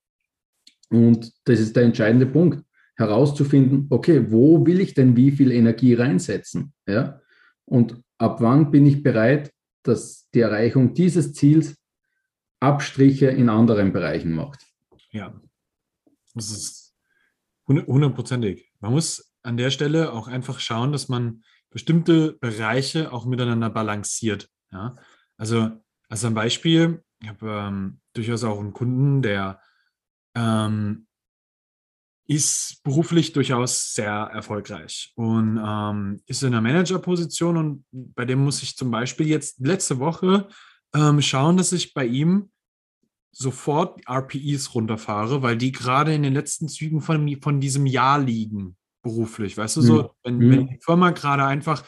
[0.93, 2.63] Und das ist der entscheidende Punkt,
[2.95, 6.73] herauszufinden, okay, wo will ich denn wie viel Energie reinsetzen?
[6.87, 7.19] Ja?
[7.65, 9.51] Und ab wann bin ich bereit,
[9.83, 11.75] dass die Erreichung dieses Ziels
[12.59, 14.65] Abstriche in anderen Bereichen macht?
[15.11, 15.33] Ja,
[16.33, 16.83] das ist
[17.67, 18.71] Hundertprozentig.
[18.81, 24.49] Man muss an der Stelle auch einfach schauen, dass man bestimmte Bereiche auch miteinander balanciert.
[24.71, 24.97] Ja?
[25.37, 25.71] Also
[26.09, 29.61] als ein Beispiel, ich habe ähm, durchaus auch einen Kunden, der
[30.35, 31.07] ähm,
[32.25, 38.63] ist beruflich durchaus sehr erfolgreich und ähm, ist in einer Managerposition und bei dem muss
[38.63, 40.47] ich zum Beispiel jetzt letzte Woche
[40.95, 42.49] ähm, schauen, dass ich bei ihm
[43.31, 48.77] sofort RPEs runterfahre, weil die gerade in den letzten Zügen von, von diesem Jahr liegen,
[49.01, 49.57] beruflich.
[49.57, 50.09] Weißt du, so, mhm.
[50.23, 50.51] wenn, mhm.
[50.51, 51.83] wenn die Firma gerade einfach,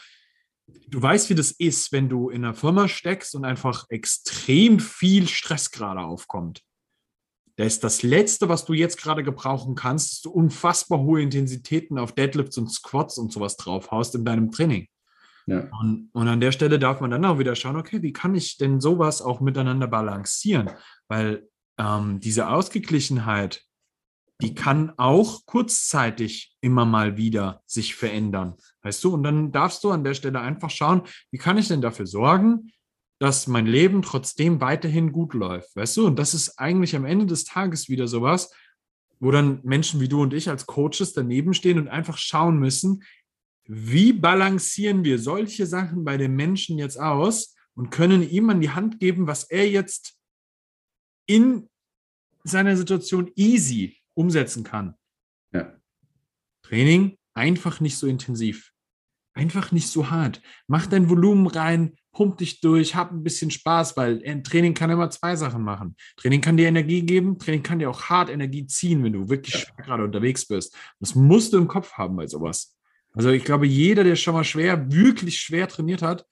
[0.88, 5.28] du weißt, wie das ist, wenn du in einer Firma steckst und einfach extrem viel
[5.28, 6.62] Stress gerade aufkommt.
[7.58, 11.98] Das ist das Letzte, was du jetzt gerade gebrauchen kannst, dass du unfassbar hohe Intensitäten
[11.98, 14.88] auf Deadlifts und Squats und sowas drauf haust in deinem Training.
[15.48, 15.70] Ja.
[15.80, 18.58] Und, und, an der Stelle darf man dann auch wieder schauen, okay, wie kann ich
[18.58, 20.72] denn sowas auch miteinander balancieren?
[21.08, 23.62] Weil ähm, diese Ausgeglichenheit,
[24.42, 28.56] die kann auch kurzzeitig immer mal wieder sich verändern.
[28.82, 29.14] Weißt du?
[29.14, 32.72] Und dann darfst du an der Stelle einfach schauen, wie kann ich denn dafür sorgen,
[33.20, 35.76] dass mein Leben trotzdem weiterhin gut läuft.
[35.76, 36.08] Weißt du?
[36.08, 38.54] Und das ist eigentlich am Ende des Tages wieder sowas,
[39.20, 43.04] wo dann Menschen wie du und ich als Coaches daneben stehen und einfach schauen müssen,
[43.68, 48.72] wie balancieren wir solche Sachen bei den Menschen jetzt aus, und können ihm an die
[48.72, 50.18] Hand geben, was er jetzt
[51.28, 51.70] in
[52.44, 54.96] seiner Situation easy umsetzen kann.
[55.52, 55.76] Ja.
[56.64, 58.72] Training einfach nicht so intensiv.
[59.34, 60.42] Einfach nicht so hart.
[60.68, 64.90] Mach dein Volumen rein, pump dich durch, hab ein bisschen Spaß, weil ein Training kann
[64.90, 65.96] immer zwei Sachen machen.
[66.18, 69.56] Training kann dir Energie geben, Training kann dir auch hart Energie ziehen, wenn du wirklich
[69.56, 70.76] schwer gerade unterwegs bist.
[71.00, 72.76] Das musst du im Kopf haben bei sowas.
[73.14, 76.26] Also ich glaube, jeder, der schon mal schwer, wirklich schwer trainiert hat,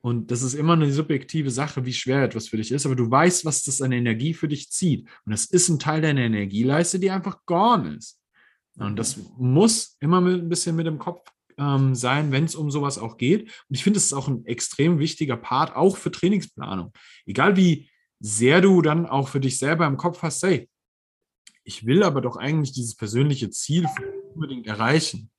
[0.00, 3.10] und das ist immer eine subjektive Sache, wie schwer etwas für dich ist, aber du
[3.10, 5.08] weißt, was das an Energie für dich zieht.
[5.24, 8.20] Und das ist ein Teil deiner Energieleiste, die einfach gone ist.
[8.78, 12.70] Und das muss immer mit, ein bisschen mit dem Kopf ähm, sein, wenn es um
[12.70, 13.44] sowas auch geht.
[13.68, 16.92] Und ich finde, es ist auch ein extrem wichtiger Part, auch für Trainingsplanung.
[17.24, 17.90] Egal wie
[18.20, 20.68] sehr du dann auch für dich selber im Kopf hast, hey,
[21.64, 23.86] ich will aber doch eigentlich dieses persönliche Ziel
[24.34, 25.30] unbedingt erreichen.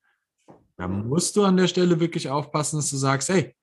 [0.76, 3.54] Da musst du an der Stelle wirklich aufpassen, dass du sagst, hey,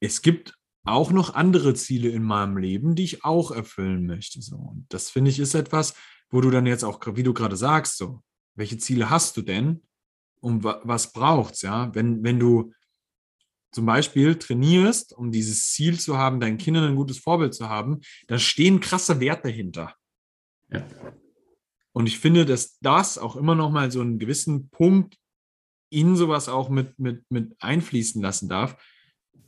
[0.00, 4.42] es gibt auch noch andere Ziele in meinem Leben, die ich auch erfüllen möchte.
[4.42, 4.56] So.
[4.56, 5.94] Und das finde ich ist etwas,
[6.30, 8.22] wo du dann jetzt auch, wie du gerade sagst, so,
[8.54, 9.82] welche Ziele hast du denn?
[10.44, 11.94] Und was braucht es, ja?
[11.94, 12.74] Wenn, wenn du
[13.72, 18.02] zum Beispiel trainierst, um dieses Ziel zu haben, deinen Kindern ein gutes Vorbild zu haben,
[18.26, 19.94] da stehen krasse Werte hinter.
[20.70, 20.86] Ja.
[21.92, 25.16] Und ich finde, dass das auch immer noch mal so einen gewissen Punkt
[25.90, 28.76] in sowas auch mit, mit, mit einfließen lassen darf.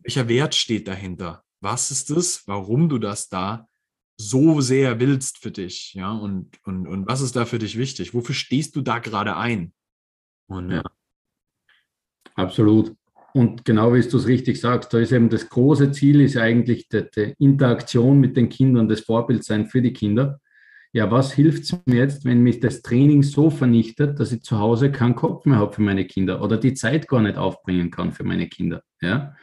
[0.03, 1.45] Welcher Wert steht dahinter?
[1.61, 2.49] Was ist es?
[2.49, 3.69] Warum du das da
[4.17, 5.93] so sehr willst für dich?
[5.93, 8.15] Ja, und, und, und was ist da für dich wichtig?
[8.15, 9.75] Wofür stehst du da gerade ein?
[10.47, 10.83] Und, ja.
[12.35, 12.95] Absolut.
[13.35, 16.89] Und genau wie du es richtig sagst, da ist eben das große Ziel, ist eigentlich
[16.89, 20.41] die, die Interaktion mit den Kindern, das Vorbildsein für die Kinder.
[20.93, 24.59] Ja, was hilft es mir jetzt, wenn mich das Training so vernichtet, dass ich zu
[24.59, 28.13] Hause keinen Kopf mehr habe für meine Kinder oder die Zeit gar nicht aufbringen kann
[28.13, 28.83] für meine Kinder?
[29.03, 29.35] Ja?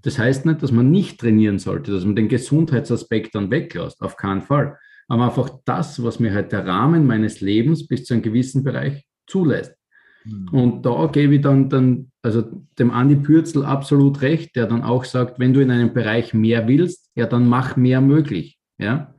[0.00, 4.16] Das heißt nicht, dass man nicht trainieren sollte, dass man den Gesundheitsaspekt dann weglässt, auf
[4.16, 4.78] keinen Fall.
[5.08, 9.04] Aber einfach das, was mir halt der Rahmen meines Lebens bis zu einem gewissen Bereich
[9.26, 9.74] zulässt.
[10.24, 10.48] Mhm.
[10.48, 12.42] Und da gebe ich dann, dann also
[12.78, 16.68] dem Andi Pürzel absolut recht, der dann auch sagt, wenn du in einem Bereich mehr
[16.68, 18.58] willst, ja, dann mach mehr möglich.
[18.78, 19.14] Ja?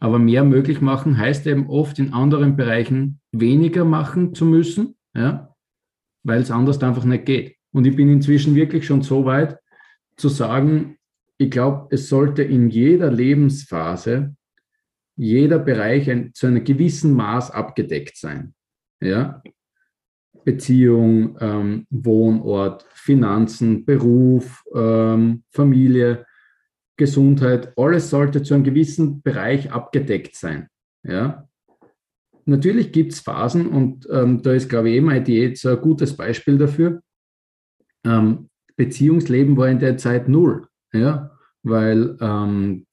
[0.00, 5.54] Aber mehr möglich machen heißt eben oft in anderen Bereichen weniger machen zu müssen, ja?
[6.22, 7.56] weil es anders einfach nicht geht.
[7.72, 9.58] Und ich bin inzwischen wirklich schon so weit
[10.16, 10.96] zu sagen,
[11.38, 14.34] ich glaube, es sollte in jeder Lebensphase
[15.16, 18.54] jeder Bereich ein, zu einem gewissen Maß abgedeckt sein.
[19.00, 19.42] Ja?
[20.46, 26.24] Beziehung, ähm, Wohnort, Finanzen, Beruf, ähm, Familie,
[26.96, 30.68] Gesundheit, alles sollte zu einem gewissen Bereich abgedeckt sein.
[31.02, 31.48] Ja?
[32.44, 36.16] Natürlich gibt es Phasen und ähm, da ist, glaube ich, eben Diät so ein gutes
[36.16, 37.02] Beispiel dafür.
[38.04, 41.32] Ähm, Beziehungsleben war in der Zeit null, ja?
[41.64, 42.86] weil ähm,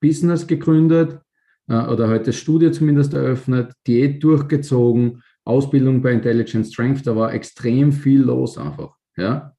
[0.00, 1.20] Business gegründet
[1.68, 7.32] äh, oder heute das Studio zumindest eröffnet, Diät durchgezogen, Ausbildung bei Intelligent Strength, da war
[7.34, 8.96] extrem viel los einfach.
[9.16, 9.54] Ja?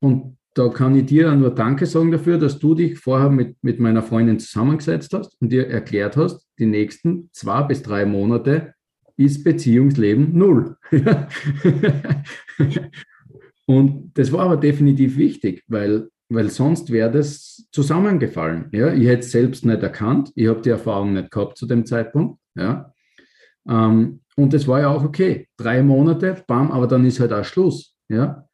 [0.00, 3.78] Und da kann ich dir nur Danke sagen dafür, dass du dich vorher mit, mit
[3.78, 8.74] meiner Freundin zusammengesetzt hast und dir erklärt hast, die nächsten zwei bis drei Monate
[9.16, 10.76] ist Beziehungsleben null.
[13.66, 18.68] und das war aber definitiv wichtig, weil, weil sonst wäre das zusammengefallen.
[18.72, 18.92] Ja?
[18.92, 22.40] Ich hätte es selbst nicht erkannt, ich habe die Erfahrung nicht gehabt zu dem Zeitpunkt.
[22.56, 22.92] Ja?
[23.68, 25.48] Ähm, und das war ja auch okay.
[25.56, 27.96] Drei Monate, bam, aber dann ist halt auch Schluss.
[28.08, 28.46] Ja?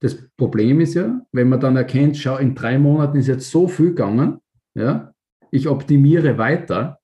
[0.00, 3.68] Das Problem ist ja, wenn man dann erkennt, schau, in drei Monaten ist jetzt so
[3.68, 4.40] viel gegangen,
[4.74, 5.14] ja,
[5.52, 6.98] ich optimiere weiter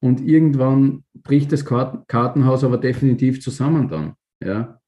[0.00, 4.14] und irgendwann bricht das Kartenhaus aber definitiv zusammen dann.
[4.42, 4.80] Ja?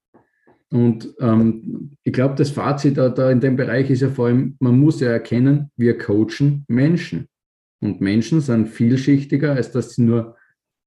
[0.73, 4.57] Und ähm, ich glaube, das Fazit da, da in dem Bereich ist ja vor allem,
[4.61, 7.29] man muss ja erkennen, wir coachen Menschen.
[7.83, 10.39] Und Menschen sind vielschichtiger, als dass sie nur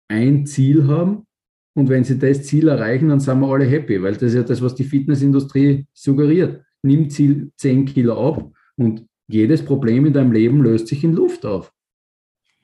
[0.07, 1.27] ein Ziel haben
[1.75, 4.43] und wenn sie das Ziel erreichen, dann sind wir alle happy, weil das ist ja
[4.43, 6.63] das, was die Fitnessindustrie suggeriert.
[6.81, 11.45] Nimm Ziel 10 Kilo ab und jedes Problem in deinem Leben löst sich in Luft
[11.45, 11.73] auf.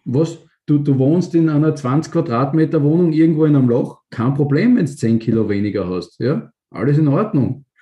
[0.06, 0.38] Was?
[0.66, 4.86] Du, du wohnst in einer 20 Quadratmeter Wohnung irgendwo in einem Loch, kein Problem, wenn
[4.86, 6.18] du 10 Kilo weniger hast.
[6.20, 6.50] Ja?
[6.70, 7.66] Alles in Ordnung.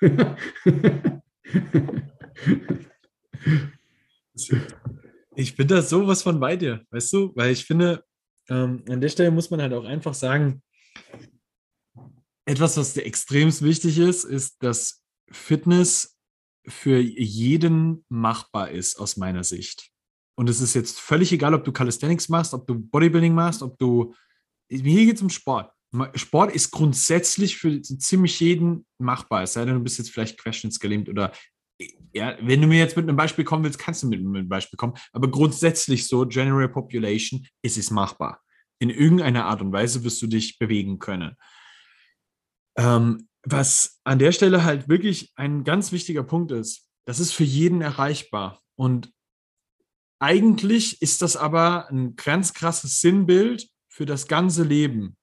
[5.36, 7.30] ich bin da sowas von bei dir, weißt du?
[7.36, 8.02] Weil ich finde,
[8.48, 10.62] ähm, an der Stelle muss man halt auch einfach sagen,
[12.46, 16.18] etwas, was extrem wichtig ist, ist, dass Fitness
[16.66, 19.90] für jeden machbar ist, aus meiner Sicht.
[20.36, 23.78] Und es ist jetzt völlig egal, ob du Calisthenics machst, ob du Bodybuilding machst, ob
[23.78, 24.14] du.
[24.68, 25.72] Hier geht es um Sport.
[26.14, 31.08] Sport ist grundsätzlich für ziemlich jeden machbar, es sei denn, du bist jetzt vielleicht querschnittsgelähmt
[31.08, 31.32] oder
[32.12, 34.76] ja, wenn du mir jetzt mit einem Beispiel kommen willst, kannst du mit einem Beispiel
[34.76, 34.94] kommen.
[35.12, 38.40] Aber grundsätzlich so, General Population, ist es machbar.
[38.80, 41.36] In irgendeiner Art und Weise wirst du dich bewegen können.
[42.76, 47.44] Ähm, was an der Stelle halt wirklich ein ganz wichtiger Punkt ist, das ist für
[47.44, 48.60] jeden erreichbar.
[48.76, 49.12] Und
[50.18, 55.16] eigentlich ist das aber ein ganz krasses Sinnbild für das ganze Leben.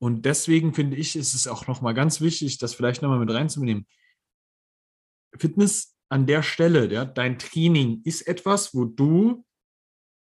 [0.00, 3.86] Und deswegen finde ich, ist es auch nochmal ganz wichtig, das vielleicht nochmal mit reinzunehmen.
[5.36, 9.44] Fitness an der Stelle, ja, dein Training ist etwas, wo du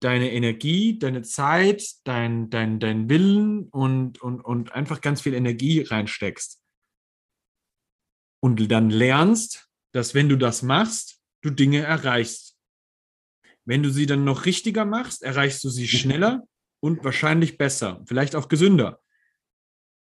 [0.04, 5.82] deine Energie, deine Zeit, dein, dein, dein Willen und, und, und einfach ganz viel Energie
[5.82, 6.62] reinsteckst.
[8.42, 12.58] Und dann lernst, dass wenn du das machst, du Dinge erreichst.
[13.66, 16.46] Wenn du sie dann noch richtiger machst, erreichst du sie schneller
[16.82, 19.02] und wahrscheinlich besser, vielleicht auch gesünder.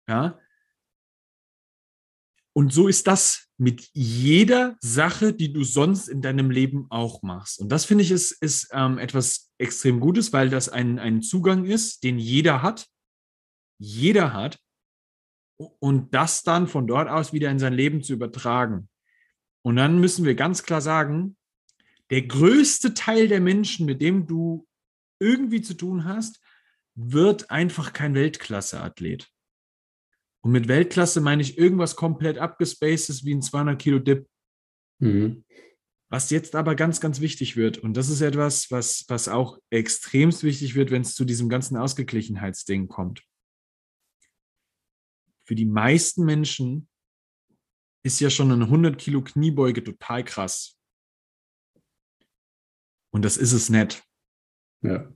[0.10, 0.40] Ja.
[2.54, 7.60] Und so ist das mit jeder Sache, die du sonst in deinem Leben auch machst.
[7.60, 11.66] Und das finde ich ist, ist ähm, etwas extrem Gutes, weil das ein, ein Zugang
[11.66, 12.88] ist, den jeder hat.
[13.80, 14.60] Jeder hat.
[15.80, 18.90] Und das dann von dort aus wieder in sein Leben zu übertragen.
[19.64, 21.38] Und dann müssen wir ganz klar sagen,
[22.10, 24.68] der größte Teil der Menschen, mit dem du
[25.20, 26.42] irgendwie zu tun hast,
[26.94, 29.32] wird einfach kein Weltklasse-Athlet.
[30.46, 34.30] Und mit Weltklasse meine ich irgendwas komplett abgespacedes wie ein 200 Kilo Dip.
[35.00, 35.44] Mhm.
[36.12, 40.44] Was jetzt aber ganz, ganz wichtig wird, und das ist etwas, was, was auch extremst
[40.44, 43.24] wichtig wird, wenn es zu diesem ganzen Ausgeglichenheitsding kommt.
[45.48, 46.90] Für die meisten Menschen
[48.04, 50.78] ist ja schon eine 100 Kilo Kniebeuge total krass.
[53.12, 54.04] Und das ist es nicht.
[54.84, 55.12] Ja.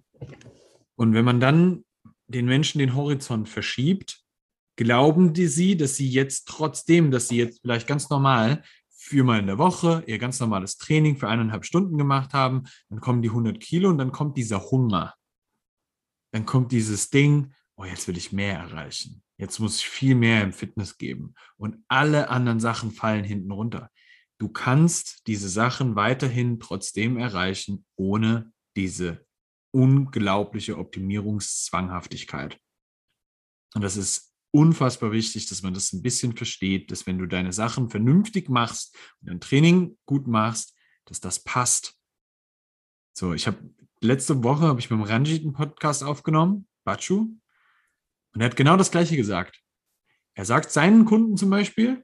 [0.95, 1.85] Und wenn man dann
[2.25, 4.18] den Menschen den Horizont verschiebt,
[4.79, 8.63] glauben die sie, dass sie jetzt trotzdem, dass sie jetzt vielleicht ganz normal
[8.95, 13.21] viermal in der Woche ihr ganz normales Training für eineinhalb Stunden gemacht haben, dann kommen
[13.21, 15.15] die 100 Kilo und dann kommt dieser Hunger.
[16.31, 19.21] Dann kommt dieses Ding, oh, jetzt will ich mehr erreichen.
[19.37, 21.33] Jetzt muss ich viel mehr im Fitness geben.
[21.57, 23.91] Und alle anderen Sachen fallen hinten runter.
[24.37, 29.25] Du kannst diese Sachen weiterhin trotzdem erreichen, ohne diese
[29.71, 32.57] unglaubliche Optimierungszwanghaftigkeit.
[33.75, 37.53] Und das ist unfassbar wichtig, dass man das ein bisschen versteht, dass wenn du deine
[37.53, 41.95] Sachen vernünftig machst und dein Training gut machst, dass das passt.
[43.13, 43.57] So, ich habe
[44.01, 47.35] letzte Woche habe ich beim Ranjit einen Podcast aufgenommen, Bachu,
[48.33, 49.61] und er hat genau das Gleiche gesagt.
[50.35, 52.03] Er sagt seinen Kunden zum Beispiel,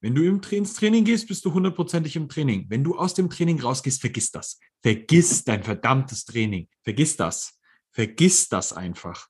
[0.00, 2.66] wenn du ins Training gehst, bist du hundertprozentig im Training.
[2.68, 4.58] Wenn du aus dem Training rausgehst, vergiss das.
[4.82, 6.68] Vergiss dein verdammtes Training.
[6.82, 7.60] Vergiss das.
[7.92, 9.28] Vergiss das einfach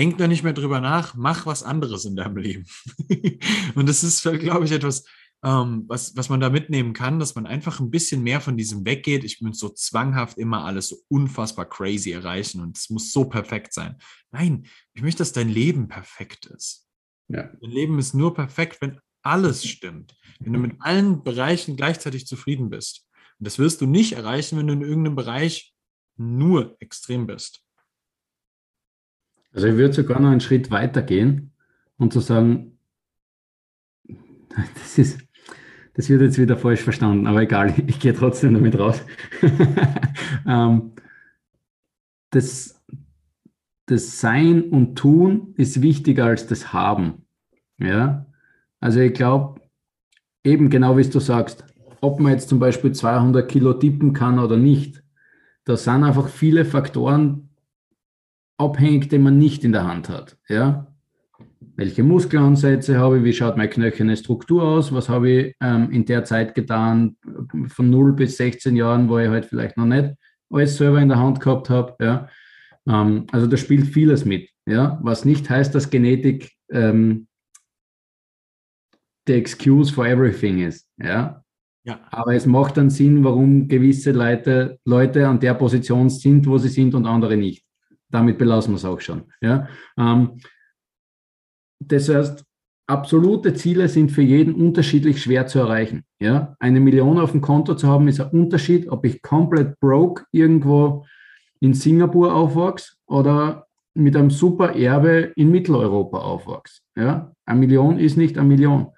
[0.00, 2.64] denk da nicht mehr drüber nach, mach was anderes in deinem Leben.
[3.74, 5.04] und das ist, glaube ich, etwas,
[5.44, 8.86] ähm, was, was man da mitnehmen kann, dass man einfach ein bisschen mehr von diesem
[8.86, 9.24] weggeht.
[9.24, 13.74] Ich muss so zwanghaft immer alles so unfassbar crazy erreichen und es muss so perfekt
[13.74, 13.96] sein.
[14.30, 16.88] Nein, ich möchte, dass dein Leben perfekt ist.
[17.28, 17.50] Ja.
[17.60, 20.16] Dein Leben ist nur perfekt, wenn alles stimmt.
[20.38, 23.06] Wenn du mit allen Bereichen gleichzeitig zufrieden bist.
[23.38, 25.74] Und das wirst du nicht erreichen, wenn du in irgendeinem Bereich
[26.16, 27.62] nur extrem bist.
[29.52, 31.52] Also ich würde sogar noch einen Schritt weiter gehen
[31.96, 32.78] und zu sagen,
[34.74, 35.20] das ist,
[35.94, 39.02] das wird jetzt wieder falsch verstanden, aber egal, ich gehe trotzdem damit raus.
[40.46, 40.92] Ähm,
[42.30, 42.82] das,
[43.86, 47.26] das Sein und Tun ist wichtiger als das Haben.
[47.78, 48.26] Ja?
[48.80, 49.60] Also ich glaube,
[50.42, 51.64] eben genau wie du sagst,
[52.00, 55.02] ob man jetzt zum Beispiel 200 Kilo tippen kann oder nicht,
[55.64, 57.49] da sind einfach viele Faktoren,
[58.60, 60.36] abhängig, den man nicht in der Hand hat.
[60.48, 60.86] Ja?
[61.76, 63.24] Welche Muskelansätze habe ich?
[63.24, 64.92] Wie schaut meine knöcherne Struktur aus?
[64.92, 67.16] Was habe ich ähm, in der Zeit getan,
[67.68, 70.14] von 0 bis 16 Jahren, wo ich halt vielleicht noch nicht
[70.50, 71.96] alles selber in der Hand gehabt habe?
[72.04, 72.28] Ja?
[72.86, 74.50] Ähm, also da spielt vieles mit.
[74.66, 74.98] Ja?
[75.02, 77.26] Was nicht heißt, dass Genetik ähm,
[79.26, 80.86] the excuse for everything ist.
[80.98, 81.42] Ja?
[81.84, 81.98] Ja.
[82.10, 86.68] Aber es macht dann Sinn, warum gewisse Leute, Leute an der Position sind, wo sie
[86.68, 87.64] sind und andere nicht
[88.10, 89.24] damit belassen wir es auch schon.
[89.40, 89.68] Ja?
[89.98, 90.40] Ähm,
[91.78, 92.44] das heißt,
[92.86, 96.04] absolute Ziele sind für jeden unterschiedlich schwer zu erreichen.
[96.20, 96.54] Ja?
[96.58, 101.06] Eine Million auf dem Konto zu haben, ist ein Unterschied, ob ich komplett broke irgendwo
[101.60, 106.82] in Singapur aufwachse oder mit einem super Erbe in Mitteleuropa aufwachse.
[106.96, 107.32] Ja?
[107.46, 108.88] Eine Million ist nicht eine Million.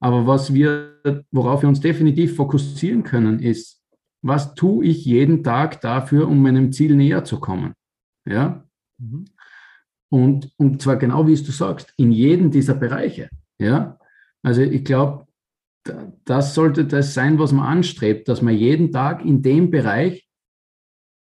[0.00, 3.80] Aber was wir, worauf wir uns definitiv fokussieren können, ist,
[4.22, 7.74] was tue ich jeden Tag dafür, um meinem Ziel näher zu kommen?
[8.24, 8.64] Ja?
[8.98, 9.26] Mhm.
[10.10, 13.30] Und, und zwar genau wie es du sagst, in jedem dieser Bereiche.
[13.58, 13.98] Ja?
[14.42, 15.26] Also ich glaube,
[16.24, 20.28] das sollte das sein, was man anstrebt, dass man jeden Tag in dem Bereich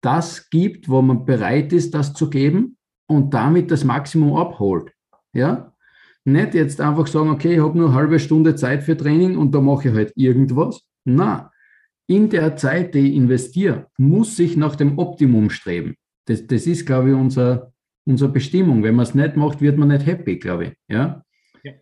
[0.03, 2.76] das gibt, wo man bereit ist, das zu geben
[3.07, 4.93] und damit das Maximum abholt.
[5.32, 5.72] Ja?
[6.24, 9.55] Nicht jetzt einfach sagen, okay, ich habe nur eine halbe Stunde Zeit für Training und
[9.55, 10.82] da mache ich halt irgendwas.
[11.05, 11.51] Na,
[12.07, 15.97] in der Zeit, die ich investiere, muss ich nach dem Optimum streben.
[16.27, 17.73] Das, das ist, glaube ich, unser,
[18.05, 18.83] unsere Bestimmung.
[18.83, 20.73] Wenn man es nicht macht, wird man nicht happy, glaube ich.
[20.89, 21.25] Ja?
[21.62, 21.73] ja?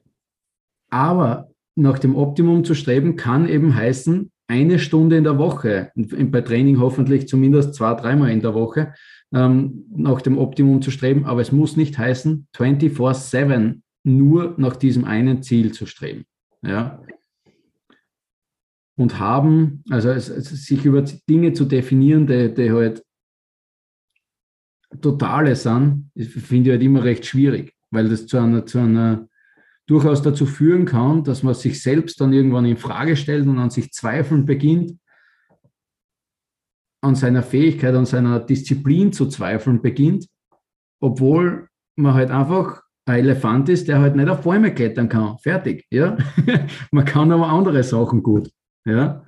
[0.91, 6.41] Aber nach dem Optimum zu streben, kann eben heißen, eine Stunde in der Woche, bei
[6.41, 8.95] Training hoffentlich zumindest zwei, dreimal in der Woche,
[9.32, 11.24] ähm, nach dem Optimum zu streben.
[11.24, 16.24] Aber es muss nicht heißen, 24-7 nur nach diesem einen Ziel zu streben.
[16.62, 17.01] Ja?
[18.97, 23.05] Und haben, also es, es, sich über Dinge zu definieren, die, die halt
[25.01, 29.28] totale sind, finde ich halt immer recht schwierig, weil das zu einer, zu einer
[29.86, 33.70] durchaus dazu führen kann, dass man sich selbst dann irgendwann in Frage stellt und an
[33.70, 34.97] sich zweifeln beginnt,
[37.03, 40.28] an seiner Fähigkeit, an seiner Disziplin zu zweifeln beginnt,
[41.01, 45.38] obwohl man halt einfach ein Elefant ist, der halt nicht auf Bäume klettern kann.
[45.38, 45.86] Fertig.
[45.91, 46.16] Ja?
[46.93, 48.51] man kann aber andere Sachen gut.
[48.84, 49.24] Ja?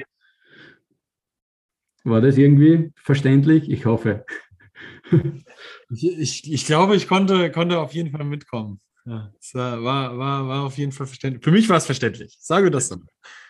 [2.04, 3.70] War das irgendwie verständlich?
[3.70, 4.24] Ich hoffe.
[5.90, 8.80] Ich, ich, ich glaube, ich konnte, konnte auf jeden Fall mitkommen.
[9.04, 11.42] Ja, es war, war, war, auf jeden Fall verständlich.
[11.42, 12.36] Für mich war es verständlich.
[12.38, 13.04] Sage das dann.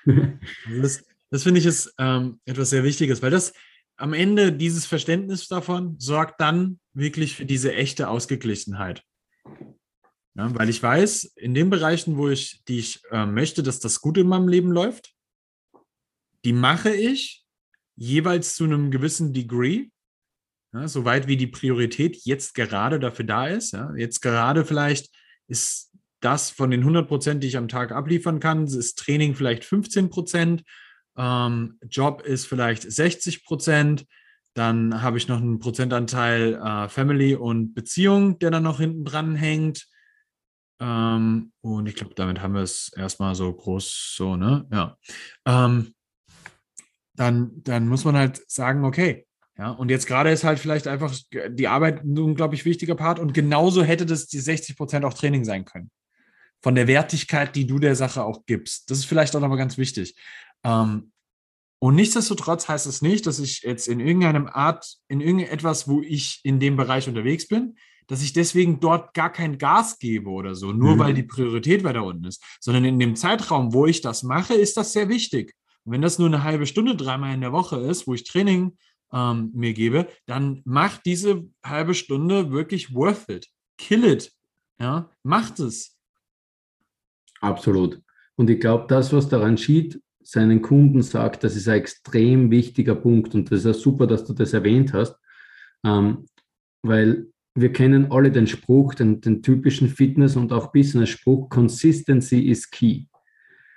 [0.06, 0.22] Also
[0.82, 3.52] das, das finde ich ist ähm, etwas sehr Wichtiges, weil das
[3.96, 9.02] am Ende dieses Verständnis davon sorgt dann wirklich für diese echte Ausgeglichenheit.
[10.34, 14.00] Ja, weil ich weiß, in den Bereichen, wo ich, die ich äh, möchte, dass das
[14.00, 15.14] gut in meinem Leben läuft,
[16.44, 17.44] die mache ich
[17.94, 19.90] jeweils zu einem gewissen Degree
[20.72, 23.72] ja, soweit wie die Priorität jetzt gerade dafür da ist.
[23.72, 23.94] Ja.
[23.96, 25.10] Jetzt gerade vielleicht
[25.48, 29.64] ist das von den 100 Prozent, die ich am Tag abliefern kann, ist Training vielleicht
[29.64, 30.64] 15 Prozent,
[31.16, 34.06] ähm, Job ist vielleicht 60 Prozent,
[34.54, 39.34] dann habe ich noch einen Prozentanteil äh, Family und Beziehung, der dann noch hinten dran
[39.34, 39.86] hängt.
[40.80, 44.66] Ähm, und ich glaube, damit haben wir es erstmal so groß, so, ne?
[44.70, 44.98] Ja.
[45.46, 45.94] Ähm,
[47.14, 49.26] dann, dann muss man halt sagen, okay,
[49.58, 53.34] ja, und jetzt gerade ist halt vielleicht einfach die Arbeit ein unglaublich wichtiger Part und
[53.34, 55.90] genauso hätte das die 60 Prozent auch Training sein können.
[56.62, 58.90] Von der Wertigkeit, die du der Sache auch gibst.
[58.90, 60.14] Das ist vielleicht auch nochmal ganz wichtig.
[60.64, 61.12] Ähm,
[61.80, 66.40] und nichtsdestotrotz heißt es nicht, dass ich jetzt in irgendeinem Art, in irgendetwas, wo ich
[66.44, 67.76] in dem Bereich unterwegs bin,
[68.06, 70.98] dass ich deswegen dort gar kein Gas gebe oder so, nur mhm.
[71.00, 74.76] weil die Priorität weiter unten ist, sondern in dem Zeitraum, wo ich das mache, ist
[74.76, 75.54] das sehr wichtig.
[75.84, 78.76] Und wenn das nur eine halbe Stunde dreimal in der Woche ist, wo ich Training
[79.12, 83.48] ähm, mir gebe, dann macht diese halbe Stunde wirklich worth it.
[83.78, 84.32] Kill it.
[84.80, 85.98] Ja, macht es.
[87.40, 88.00] Absolut.
[88.36, 92.94] Und ich glaube, das, was daran Sheet seinen Kunden sagt, das ist ein extrem wichtiger
[92.94, 93.34] Punkt.
[93.34, 95.16] Und das ist ja super, dass du das erwähnt hast,
[95.84, 96.26] ähm,
[96.82, 102.70] weil wir kennen alle den Spruch, den, den typischen Fitness- und auch Business-Spruch, Consistency is
[102.70, 103.06] key.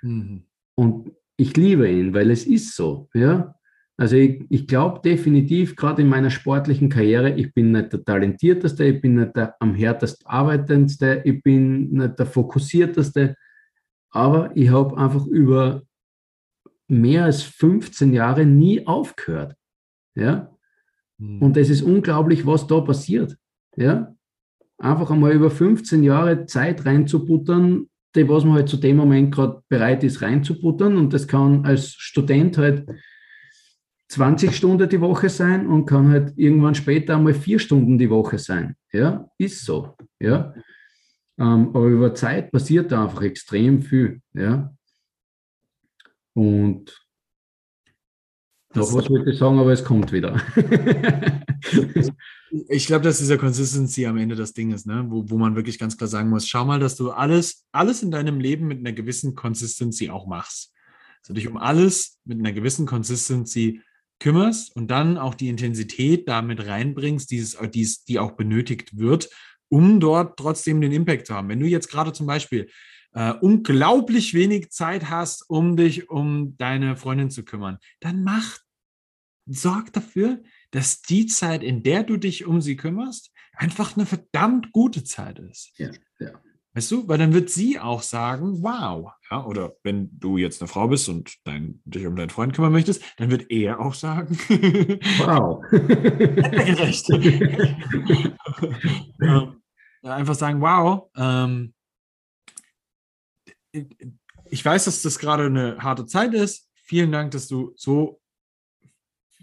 [0.02, 0.44] Mhm.
[0.74, 3.08] Und ich liebe ihn, weil es ist so.
[3.12, 3.55] Ja?
[3.98, 8.84] Also ich, ich glaube definitiv, gerade in meiner sportlichen Karriere, ich bin nicht der talentierteste,
[8.84, 13.36] ich bin nicht der am härtest arbeitendste, ich bin nicht der fokussierteste,
[14.10, 15.82] aber ich habe einfach über
[16.88, 19.56] mehr als 15 Jahre nie aufgehört.
[20.14, 20.54] Ja?
[21.18, 21.42] Mhm.
[21.42, 23.36] Und es ist unglaublich, was da passiert.
[23.76, 24.14] Ja?
[24.78, 29.62] Einfach einmal über 15 Jahre Zeit reinzubuttern, die, was man halt zu dem Moment gerade
[29.68, 30.96] bereit ist reinzubuttern.
[30.96, 32.86] Und das kann als Student halt
[34.08, 38.38] 20 Stunden die Woche sein und kann halt irgendwann später einmal vier Stunden die Woche
[38.38, 38.76] sein.
[38.92, 39.96] Ja, ist so.
[40.20, 40.54] Ja.
[41.38, 44.22] Ähm, aber über Zeit passiert da einfach extrem viel.
[44.32, 44.72] Ja.
[46.34, 47.06] Und
[48.74, 50.40] noch was wollte ich sagen, aber es kommt wieder.
[52.68, 55.06] ich glaube, dass dieser Consistency am Ende das Ding ist, ne?
[55.08, 58.10] wo, wo man wirklich ganz klar sagen muss, schau mal, dass du alles, alles in
[58.10, 60.74] deinem Leben mit einer gewissen Consistency auch machst.
[61.22, 63.80] Also dich um alles mit einer gewissen Consistency
[64.18, 69.28] kümmerst und dann auch die Intensität damit reinbringst, dieses, dies, die auch benötigt wird,
[69.68, 71.48] um dort trotzdem den Impact zu haben.
[71.48, 72.68] Wenn du jetzt gerade zum Beispiel
[73.12, 78.58] äh, unglaublich wenig Zeit hast, um dich um deine Freundin zu kümmern, dann mach,
[79.46, 84.72] sorg dafür, dass die Zeit, in der du dich um sie kümmerst, einfach eine verdammt
[84.72, 85.72] gute Zeit ist.
[85.78, 86.40] Ja, ja.
[86.76, 89.10] Weißt du, weil dann wird sie auch sagen, wow.
[89.30, 92.72] Ja, oder wenn du jetzt eine Frau bist und dein, dich um deinen Freund kümmern
[92.72, 94.38] möchtest, dann wird er auch sagen,
[95.20, 95.64] wow.
[95.70, 97.08] gerecht.
[99.22, 99.62] ähm,
[100.02, 101.08] einfach sagen, wow.
[101.16, 101.72] Ähm,
[104.44, 106.68] ich weiß, dass das gerade eine harte Zeit ist.
[106.74, 108.20] Vielen Dank, dass du so,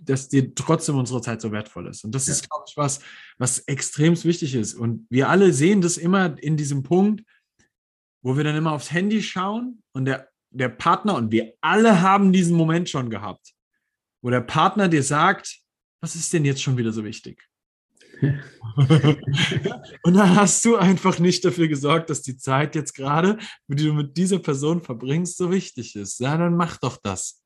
[0.06, 2.04] dass dir trotzdem unsere Zeit so wertvoll ist.
[2.04, 2.34] Und das ja.
[2.34, 3.00] ist, glaube ich, was,
[3.38, 4.74] was extrem wichtig ist.
[4.74, 7.24] Und wir alle sehen das immer in diesem Punkt,
[8.24, 12.32] wo wir dann immer aufs Handy schauen und der, der Partner, und wir alle haben
[12.32, 13.54] diesen Moment schon gehabt,
[14.22, 15.60] wo der Partner dir sagt,
[16.02, 17.44] was ist denn jetzt schon wieder so wichtig?
[20.04, 23.38] und dann hast du einfach nicht dafür gesorgt, dass die Zeit jetzt gerade,
[23.68, 26.20] die du mit dieser Person verbringst, so wichtig ist.
[26.20, 27.43] Ja, dann mach doch das.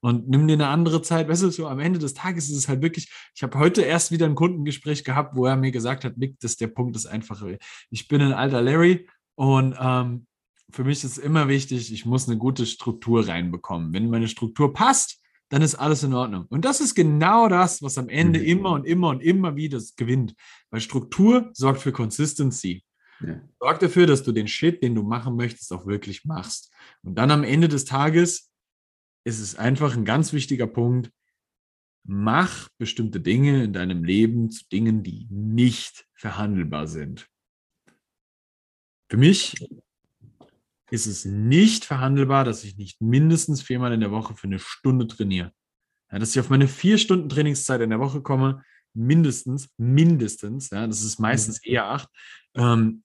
[0.00, 1.28] Und nimm dir eine andere Zeit.
[1.28, 4.10] Weißt du, so am Ende des Tages ist es halt wirklich, ich habe heute erst
[4.10, 7.42] wieder ein Kundengespräch gehabt, wo er mir gesagt hat, Nick, das, der Punkt ist einfach,
[7.90, 10.26] ich bin ein alter Larry und ähm,
[10.72, 13.92] für mich ist immer wichtig, ich muss eine gute Struktur reinbekommen.
[13.92, 16.46] Wenn meine Struktur passt, dann ist alles in Ordnung.
[16.48, 18.46] Und das ist genau das, was am Ende mhm.
[18.46, 20.34] immer und immer und immer wieder gewinnt.
[20.70, 22.84] Weil Struktur sorgt für Consistency.
[23.20, 23.40] Ja.
[23.58, 26.72] Sorgt dafür, dass du den Shit, den du machen möchtest, auch wirklich machst.
[27.02, 28.49] Und dann am Ende des Tages
[29.24, 31.10] ist es einfach ein ganz wichtiger Punkt.
[32.04, 37.28] Mach bestimmte Dinge in deinem Leben zu Dingen, die nicht verhandelbar sind.
[39.10, 39.68] Für mich
[40.90, 45.06] ist es nicht verhandelbar, dass ich nicht mindestens viermal in der Woche für eine Stunde
[45.06, 45.52] trainiere.
[46.10, 50.86] Ja, dass ich auf meine vier Stunden Trainingszeit in der Woche komme, mindestens, mindestens, ja,
[50.86, 51.72] das ist meistens mhm.
[51.72, 52.08] eher acht.
[52.54, 53.04] Ähm,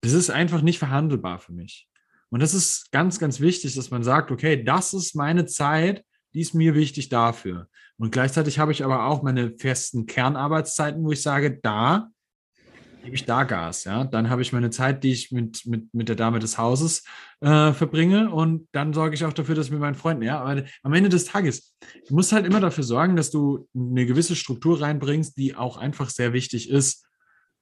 [0.00, 1.88] das ist einfach nicht verhandelbar für mich.
[2.30, 6.04] Und das ist ganz, ganz wichtig, dass man sagt, okay, das ist meine Zeit,
[6.34, 7.68] die ist mir wichtig dafür.
[7.96, 12.08] Und gleichzeitig habe ich aber auch meine festen Kernarbeitszeiten, wo ich sage, da
[13.02, 13.84] gebe ich da Gas.
[13.84, 14.04] Ja?
[14.04, 17.04] Dann habe ich meine Zeit, die ich mit, mit, mit der Dame des Hauses
[17.40, 20.92] äh, verbringe und dann sorge ich auch dafür, dass mit meinen Freunden, ja, aber am
[20.92, 21.74] Ende des Tages,
[22.06, 26.10] du musst halt immer dafür sorgen, dass du eine gewisse Struktur reinbringst, die auch einfach
[26.10, 27.07] sehr wichtig ist,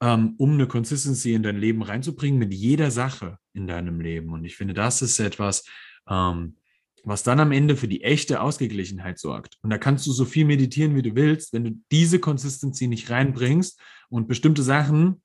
[0.01, 4.33] ähm, um eine Consistency in dein Leben reinzubringen mit jeder Sache in deinem Leben.
[4.33, 5.65] Und ich finde, das ist etwas,
[6.09, 6.57] ähm,
[7.05, 9.59] was dann am Ende für die echte Ausgeglichenheit sorgt.
[9.63, 13.11] Und da kannst du so viel meditieren, wie du willst, wenn du diese Consistency nicht
[13.11, 15.23] reinbringst und bestimmte Sachen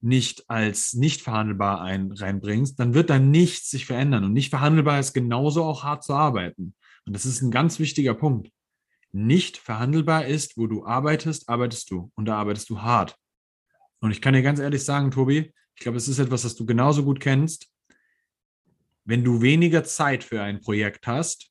[0.00, 4.24] nicht als nicht verhandelbar ein, reinbringst, dann wird da nichts sich verändern.
[4.24, 6.74] Und nicht verhandelbar ist genauso auch hart zu arbeiten.
[7.06, 8.50] Und das ist ein ganz wichtiger Punkt.
[9.12, 12.10] Nicht verhandelbar ist, wo du arbeitest, arbeitest du.
[12.16, 13.16] Und da arbeitest du hart.
[14.04, 16.66] Und ich kann dir ganz ehrlich sagen, Tobi, ich glaube, es ist etwas, das du
[16.66, 17.72] genauso gut kennst.
[19.06, 21.50] Wenn du weniger Zeit für ein Projekt hast,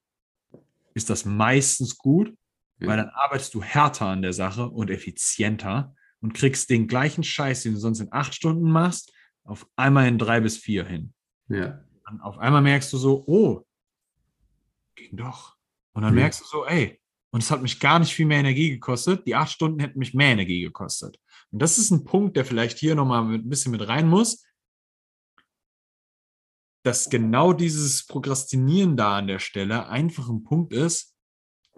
[0.93, 2.31] ist das meistens gut,
[2.77, 7.63] weil dann arbeitest du härter an der Sache und effizienter und kriegst den gleichen Scheiß,
[7.63, 9.11] den du sonst in acht Stunden machst,
[9.43, 11.11] auf einmal in drei bis vier hin.
[11.47, 11.83] Ja.
[12.07, 13.65] Und auf einmal merkst du so, oh,
[14.93, 15.55] ging doch.
[15.93, 16.21] Und dann ja.
[16.21, 17.01] merkst du so, ey,
[17.31, 19.25] und es hat mich gar nicht viel mehr Energie gekostet.
[19.25, 21.19] Die acht Stunden hätten mich mehr Energie gekostet.
[21.53, 24.43] Und das ist ein Punkt, der vielleicht hier nochmal ein bisschen mit rein muss,
[26.83, 31.15] dass genau dieses Prokrastinieren da an der Stelle einfach ein Punkt ist,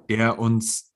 [0.10, 0.96] der uns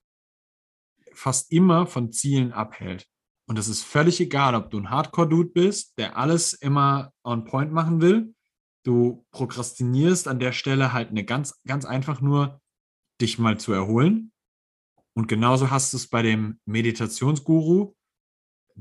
[1.13, 3.05] fast immer von Zielen abhält.
[3.47, 7.73] Und es ist völlig egal, ob du ein Hardcore-Dude bist, der alles immer on point
[7.73, 8.33] machen will.
[8.85, 12.61] Du prokrastinierst an der Stelle halt eine ganz, ganz einfach nur,
[13.19, 14.31] dich mal zu erholen.
[15.13, 17.95] Und genauso hast du es bei dem Meditationsguru,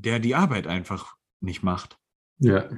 [0.03, 1.99] der die Arbeit einfach nicht macht.
[2.39, 2.69] Ja.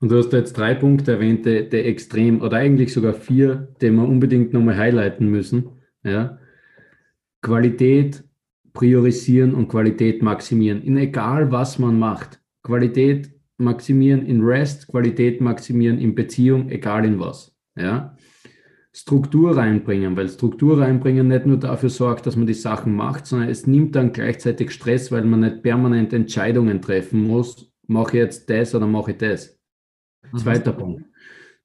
[0.00, 3.90] Und du hast jetzt drei Punkte erwähnt, die, die extrem, oder eigentlich sogar vier, die
[3.90, 5.82] wir unbedingt nochmal highlighten müssen.
[6.02, 6.38] Ja.
[7.42, 8.24] Qualität,
[8.72, 10.82] priorisieren und Qualität maximieren.
[10.82, 12.40] In egal was man macht.
[12.62, 17.54] Qualität maximieren in Rest, Qualität maximieren in Beziehung, egal in was.
[17.76, 18.16] Ja?
[18.92, 23.48] Struktur reinbringen, weil Struktur reinbringen nicht nur dafür sorgt, dass man die Sachen macht, sondern
[23.48, 27.72] es nimmt dann gleichzeitig Stress, weil man nicht permanent Entscheidungen treffen muss.
[27.86, 29.58] Mache ich jetzt das oder mache ich das?
[30.32, 30.38] Mhm.
[30.38, 31.04] Zweiter Punkt.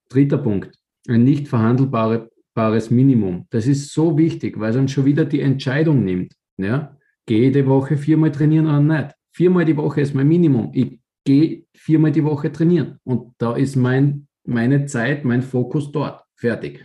[0.10, 0.78] Dritter Punkt.
[1.08, 3.48] Ein nicht verhandelbares Minimum.
[3.50, 6.34] Das ist so wichtig, weil es dann schon wieder die Entscheidung nimmt.
[6.58, 6.98] Ja?
[7.26, 9.16] Gehe die Woche viermal trainieren oder nicht?
[9.32, 10.72] Viermal die Woche ist mein Minimum.
[10.74, 13.00] Ich gehe viermal die Woche trainieren.
[13.04, 16.24] Und da ist mein, meine Zeit, mein Fokus dort.
[16.36, 16.82] Fertig.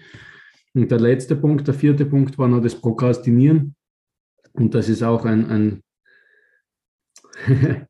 [0.74, 3.74] Und der letzte Punkt, der vierte Punkt war noch das Prokrastinieren.
[4.52, 5.82] Und das ist auch ein, ein,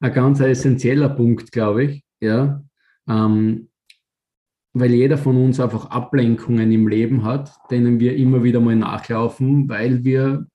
[0.00, 2.04] ein ganz essentieller Punkt, glaube ich.
[2.20, 2.62] Ja,
[3.08, 3.68] ähm,
[4.74, 9.68] weil jeder von uns einfach Ablenkungen im Leben hat, denen wir immer wieder mal nachlaufen,
[9.68, 10.46] weil wir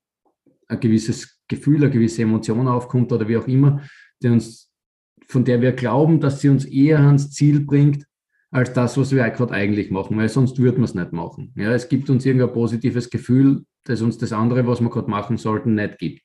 [0.68, 3.82] ein gewisses Gefühl, eine gewisse Emotion aufkommt oder wie auch immer,
[4.22, 4.72] die uns,
[5.26, 8.06] von der wir glauben, dass sie uns eher ans Ziel bringt,
[8.54, 11.52] als das, was wir gerade eigentlich machen, weil sonst würden wir es nicht machen.
[11.56, 15.38] Ja, es gibt uns irgendein positives Gefühl, das uns das andere, was wir gerade machen
[15.38, 16.22] sollten, nicht gibt.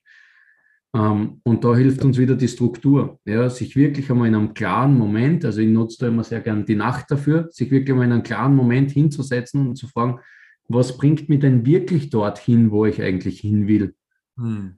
[0.93, 4.95] Ähm, und da hilft uns wieder die Struktur, ja, sich wirklich einmal in einem klaren
[4.95, 8.13] Moment, also ich nutze da immer sehr gern die Nacht dafür, sich wirklich einmal in
[8.13, 10.19] einem klaren Moment hinzusetzen und zu fragen,
[10.67, 13.95] was bringt mich denn wirklich dorthin, wo ich eigentlich hin will?
[14.37, 14.77] Hm.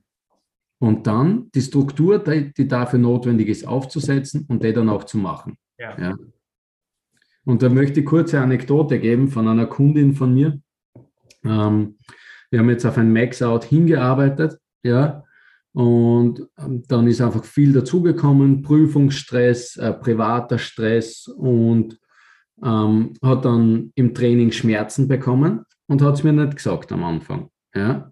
[0.80, 5.18] Und dann die Struktur, die, die, dafür notwendig ist, aufzusetzen und die dann auch zu
[5.18, 5.58] machen.
[5.78, 5.99] Ja.
[5.99, 6.16] ja.
[7.46, 10.60] Und da möchte ich kurze Anekdote geben von einer Kundin von mir.
[11.44, 11.98] Ähm,
[12.50, 15.24] wir haben jetzt auf ein Max-Out hingearbeitet, ja,
[15.74, 21.98] und ähm, dann ist einfach viel dazugekommen, Prüfungsstress, äh, privater Stress und
[22.64, 27.50] ähm, hat dann im Training Schmerzen bekommen und hat es mir nicht gesagt am Anfang.
[27.74, 28.12] Ja.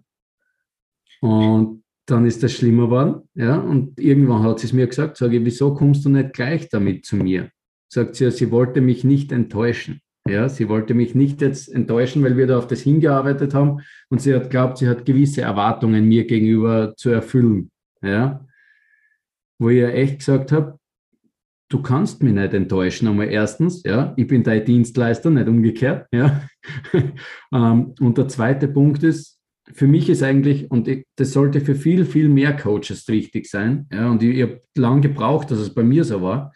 [1.20, 3.28] Und dann ist das schlimmer geworden.
[3.34, 3.58] Ja.
[3.58, 7.04] Und irgendwann hat sie es mir gesagt, sage ich, wieso kommst du nicht gleich damit
[7.04, 7.50] zu mir?
[7.92, 10.00] Sagt sie, sie wollte mich nicht enttäuschen.
[10.28, 13.80] Ja, sie wollte mich nicht jetzt enttäuschen, weil wir da auf das hingearbeitet haben
[14.10, 17.70] und sie hat glaubt, sie hat gewisse Erwartungen mir gegenüber zu erfüllen.
[18.02, 18.46] Ja,
[19.58, 20.78] wo ich ja echt gesagt habe,
[21.68, 23.08] du kannst mich nicht enttäuschen.
[23.08, 26.06] Einmal erstens, ja, ich bin dein Dienstleister, nicht umgekehrt.
[26.12, 26.42] Ja.
[27.52, 29.40] Ähm, und der zweite Punkt ist,
[29.72, 34.08] für mich ist eigentlich, und das sollte für viel, viel mehr Coaches wichtig sein, ja,
[34.08, 36.52] und ich, ich habe lange gebraucht, dass es bei mir so war,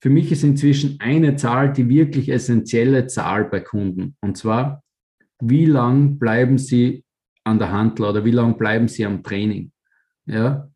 [0.00, 4.16] für mich ist inzwischen eine Zahl die wirklich essentielle Zahl bei Kunden.
[4.22, 4.82] Und zwar,
[5.40, 7.04] wie lang bleiben sie
[7.44, 9.72] an der Handel oder wie lang bleiben sie am Training?
[10.26, 10.70] Ja.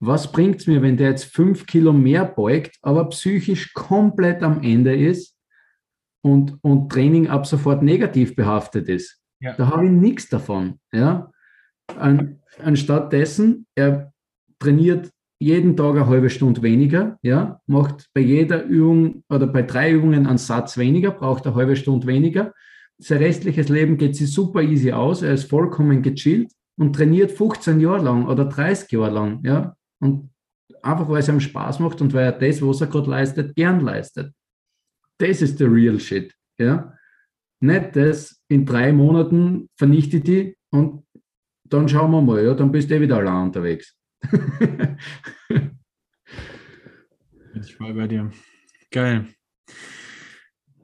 [0.00, 4.62] Was bringt es mir, wenn der jetzt fünf Kilo mehr beugt, aber psychisch komplett am
[4.62, 5.38] Ende ist
[6.22, 9.22] und, und Training ab sofort negativ behaftet ist?
[9.40, 9.54] Ja.
[9.54, 10.78] Da habe ich nichts davon.
[10.92, 11.30] Ja.
[11.96, 14.12] An, anstatt dessen, er
[14.58, 15.10] trainiert
[15.42, 20.26] jeden Tag eine halbe Stunde weniger, ja, macht bei jeder Übung oder bei drei Übungen
[20.26, 22.52] einen Satz weniger, braucht eine halbe Stunde weniger.
[22.98, 27.80] Sein restliches Leben geht sich super easy aus, er ist vollkommen gechillt und trainiert 15
[27.80, 30.30] Jahre lang oder 30 Jahre lang, ja, und
[30.82, 33.80] einfach weil es ihm Spaß macht und weil er das, was er gerade leistet, gern
[33.80, 34.32] leistet.
[35.18, 36.94] Das ist der real shit, ja.
[37.60, 41.04] Nicht das, in drei Monaten vernichte ich die und
[41.64, 43.96] dann schauen wir mal, ja, dann bist du eh wieder allein unterwegs.
[45.48, 45.78] Bin
[47.62, 48.30] ich voll bei dir.
[48.90, 49.26] Geil.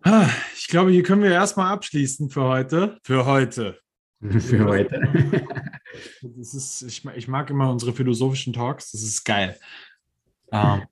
[0.02, 2.98] Ah, ich glaube, hier können wir erstmal abschließen für heute.
[3.04, 3.78] Für heute.
[4.40, 5.00] Für heute.
[6.22, 9.56] Das ist, ich, ich, mag immer unsere philosophischen Talks, das ist geil.
[10.50, 10.82] Ähm,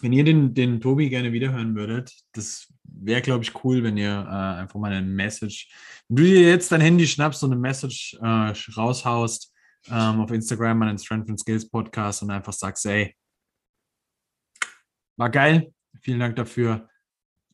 [0.00, 4.10] wenn ihr den, den Tobi gerne wiederhören würdet, das wäre, glaube ich, cool, wenn ihr
[4.10, 5.70] äh, einfach mal eine Message,
[6.08, 9.51] wenn du dir jetzt dein Handy schnappst und eine Message äh, raushaust,
[9.88, 13.14] ähm, auf Instagram den Strength and Skills Podcast und einfach sagst, ey,
[15.16, 16.88] war geil, vielen Dank dafür.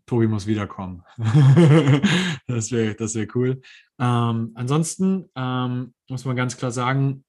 [0.06, 1.02] Tobi muss wiederkommen.
[2.46, 3.60] das wäre das wär cool.
[3.98, 7.24] Ähm, ansonsten ähm, muss man ganz klar sagen,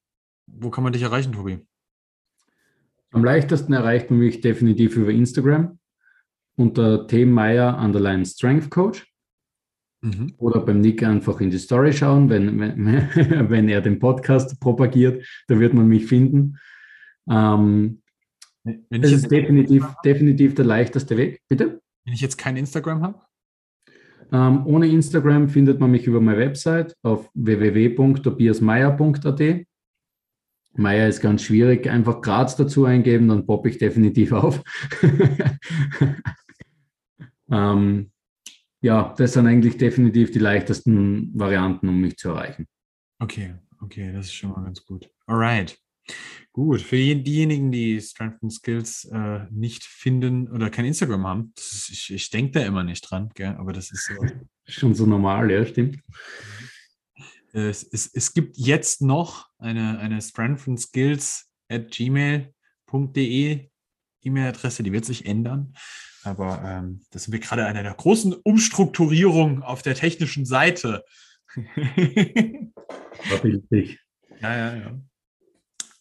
[0.46, 1.60] wo kann man dich erreichen, Tobi?
[3.12, 5.78] Am leichtesten erreicht man mich definitiv über Instagram
[6.56, 7.24] unter T.
[7.26, 9.09] Meyer Underline Strength Coach.
[10.02, 10.34] Mhm.
[10.38, 12.86] Oder beim Nick einfach in die Story schauen, wenn, wenn,
[13.50, 16.56] wenn er den Podcast propagiert, da wird man mich finden.
[17.28, 18.00] Ähm,
[18.64, 21.42] das ist definitiv, definitiv der leichteste Weg.
[21.48, 21.80] Bitte?
[22.04, 23.20] Wenn ich jetzt kein Instagram habe?
[24.32, 29.66] Ähm, ohne Instagram findet man mich über meine Website auf www.tobiasmeier.at.
[30.74, 34.62] Meier ist ganz schwierig, einfach Graz dazu eingeben, dann poppe ich definitiv auf.
[37.50, 38.12] ähm,
[38.80, 42.66] ja, das sind eigentlich definitiv die leichtesten Varianten, um mich zu erreichen.
[43.18, 45.10] Okay, okay, das ist schon mal ganz gut.
[45.26, 45.78] Alright.
[46.52, 51.90] Gut, für diejenigen, die Strength and Skills äh, nicht finden oder kein Instagram haben, ist,
[51.90, 53.54] ich, ich denke da immer nicht dran, gell?
[53.58, 54.14] aber das ist so.
[54.66, 56.00] Schon so normal, ja, stimmt.
[57.52, 63.70] Es, es, es gibt jetzt noch eine, eine Strength and Skills at gmail.de
[64.22, 65.74] E-Mail-Adresse, die wird sich ändern.
[66.24, 71.04] Aber ähm, das sind wir gerade an einer großen Umstrukturierung auf der technischen Seite.
[73.28, 73.98] Verbindlich.
[74.40, 75.00] ja, ja, ja.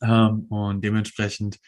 [0.02, 1.60] Ähm, und dementsprechend,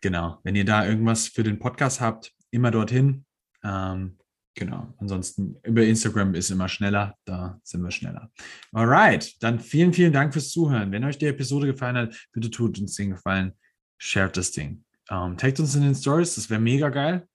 [0.00, 3.24] genau, wenn ihr da irgendwas für den Podcast habt, immer dorthin.
[3.64, 4.18] Ähm,
[4.54, 8.30] genau, ansonsten über Instagram ist immer schneller, da sind wir schneller.
[8.72, 10.92] Alright, dann vielen, vielen Dank fürs Zuhören.
[10.92, 13.52] Wenn euch die Episode gefallen hat, bitte tut uns den Gefallen,
[13.98, 14.84] shared das Ding.
[15.10, 17.26] Ähm, taggt uns in den Stories, das wäre mega geil.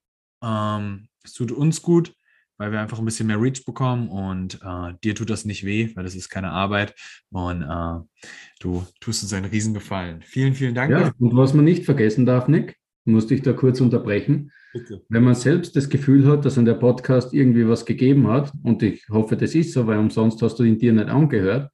[0.44, 2.14] Ähm, es tut uns gut,
[2.58, 5.92] weil wir einfach ein bisschen mehr Reach bekommen und äh, dir tut das nicht weh,
[5.96, 6.96] weil das ist keine Arbeit
[7.30, 8.26] und äh,
[8.60, 10.22] du tust uns einen Riesengefallen.
[10.22, 10.92] Vielen, vielen Dank.
[10.92, 14.52] Ja, und was man nicht vergessen darf, Nick, musste ich da kurz unterbrechen.
[14.74, 15.02] Bitte.
[15.10, 18.84] Wenn man selbst das Gefühl hat, dass an der Podcast irgendwie was gegeben hat, und
[18.84, 21.72] ich hoffe, das ist so, weil umsonst hast du ihn dir nicht angehört,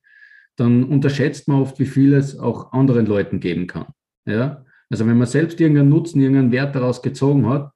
[0.55, 3.87] dann unterschätzt man oft, wie viel es auch anderen Leuten geben kann.
[4.25, 4.63] Ja?
[4.89, 7.72] Also wenn man selbst irgendeinen Nutzen, irgendeinen Wert daraus gezogen hat,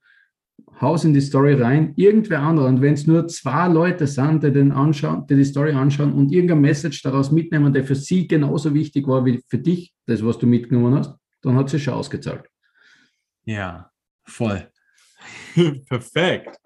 [0.79, 2.67] haus in die Story rein, irgendwer anderer.
[2.67, 6.31] Und wenn es nur zwei Leute sind, die, den anschauen, die die Story anschauen und
[6.31, 10.37] irgendein Message daraus mitnehmen, der für sie genauso wichtig war wie für dich, das, was
[10.37, 12.45] du mitgenommen hast, dann hat es schon ausgezahlt.
[13.45, 13.91] Ja,
[14.25, 14.67] voll.
[15.87, 16.57] Perfekt.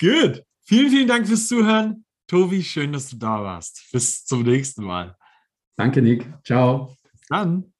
[0.00, 0.42] Gut.
[0.64, 2.04] Vielen, vielen Dank fürs Zuhören.
[2.26, 3.88] Tobi, schön, dass du da warst.
[3.92, 5.16] Bis zum nächsten Mal.
[5.76, 6.26] Danke, Nick.
[6.44, 6.96] Ciao.
[7.12, 7.71] Bis dann.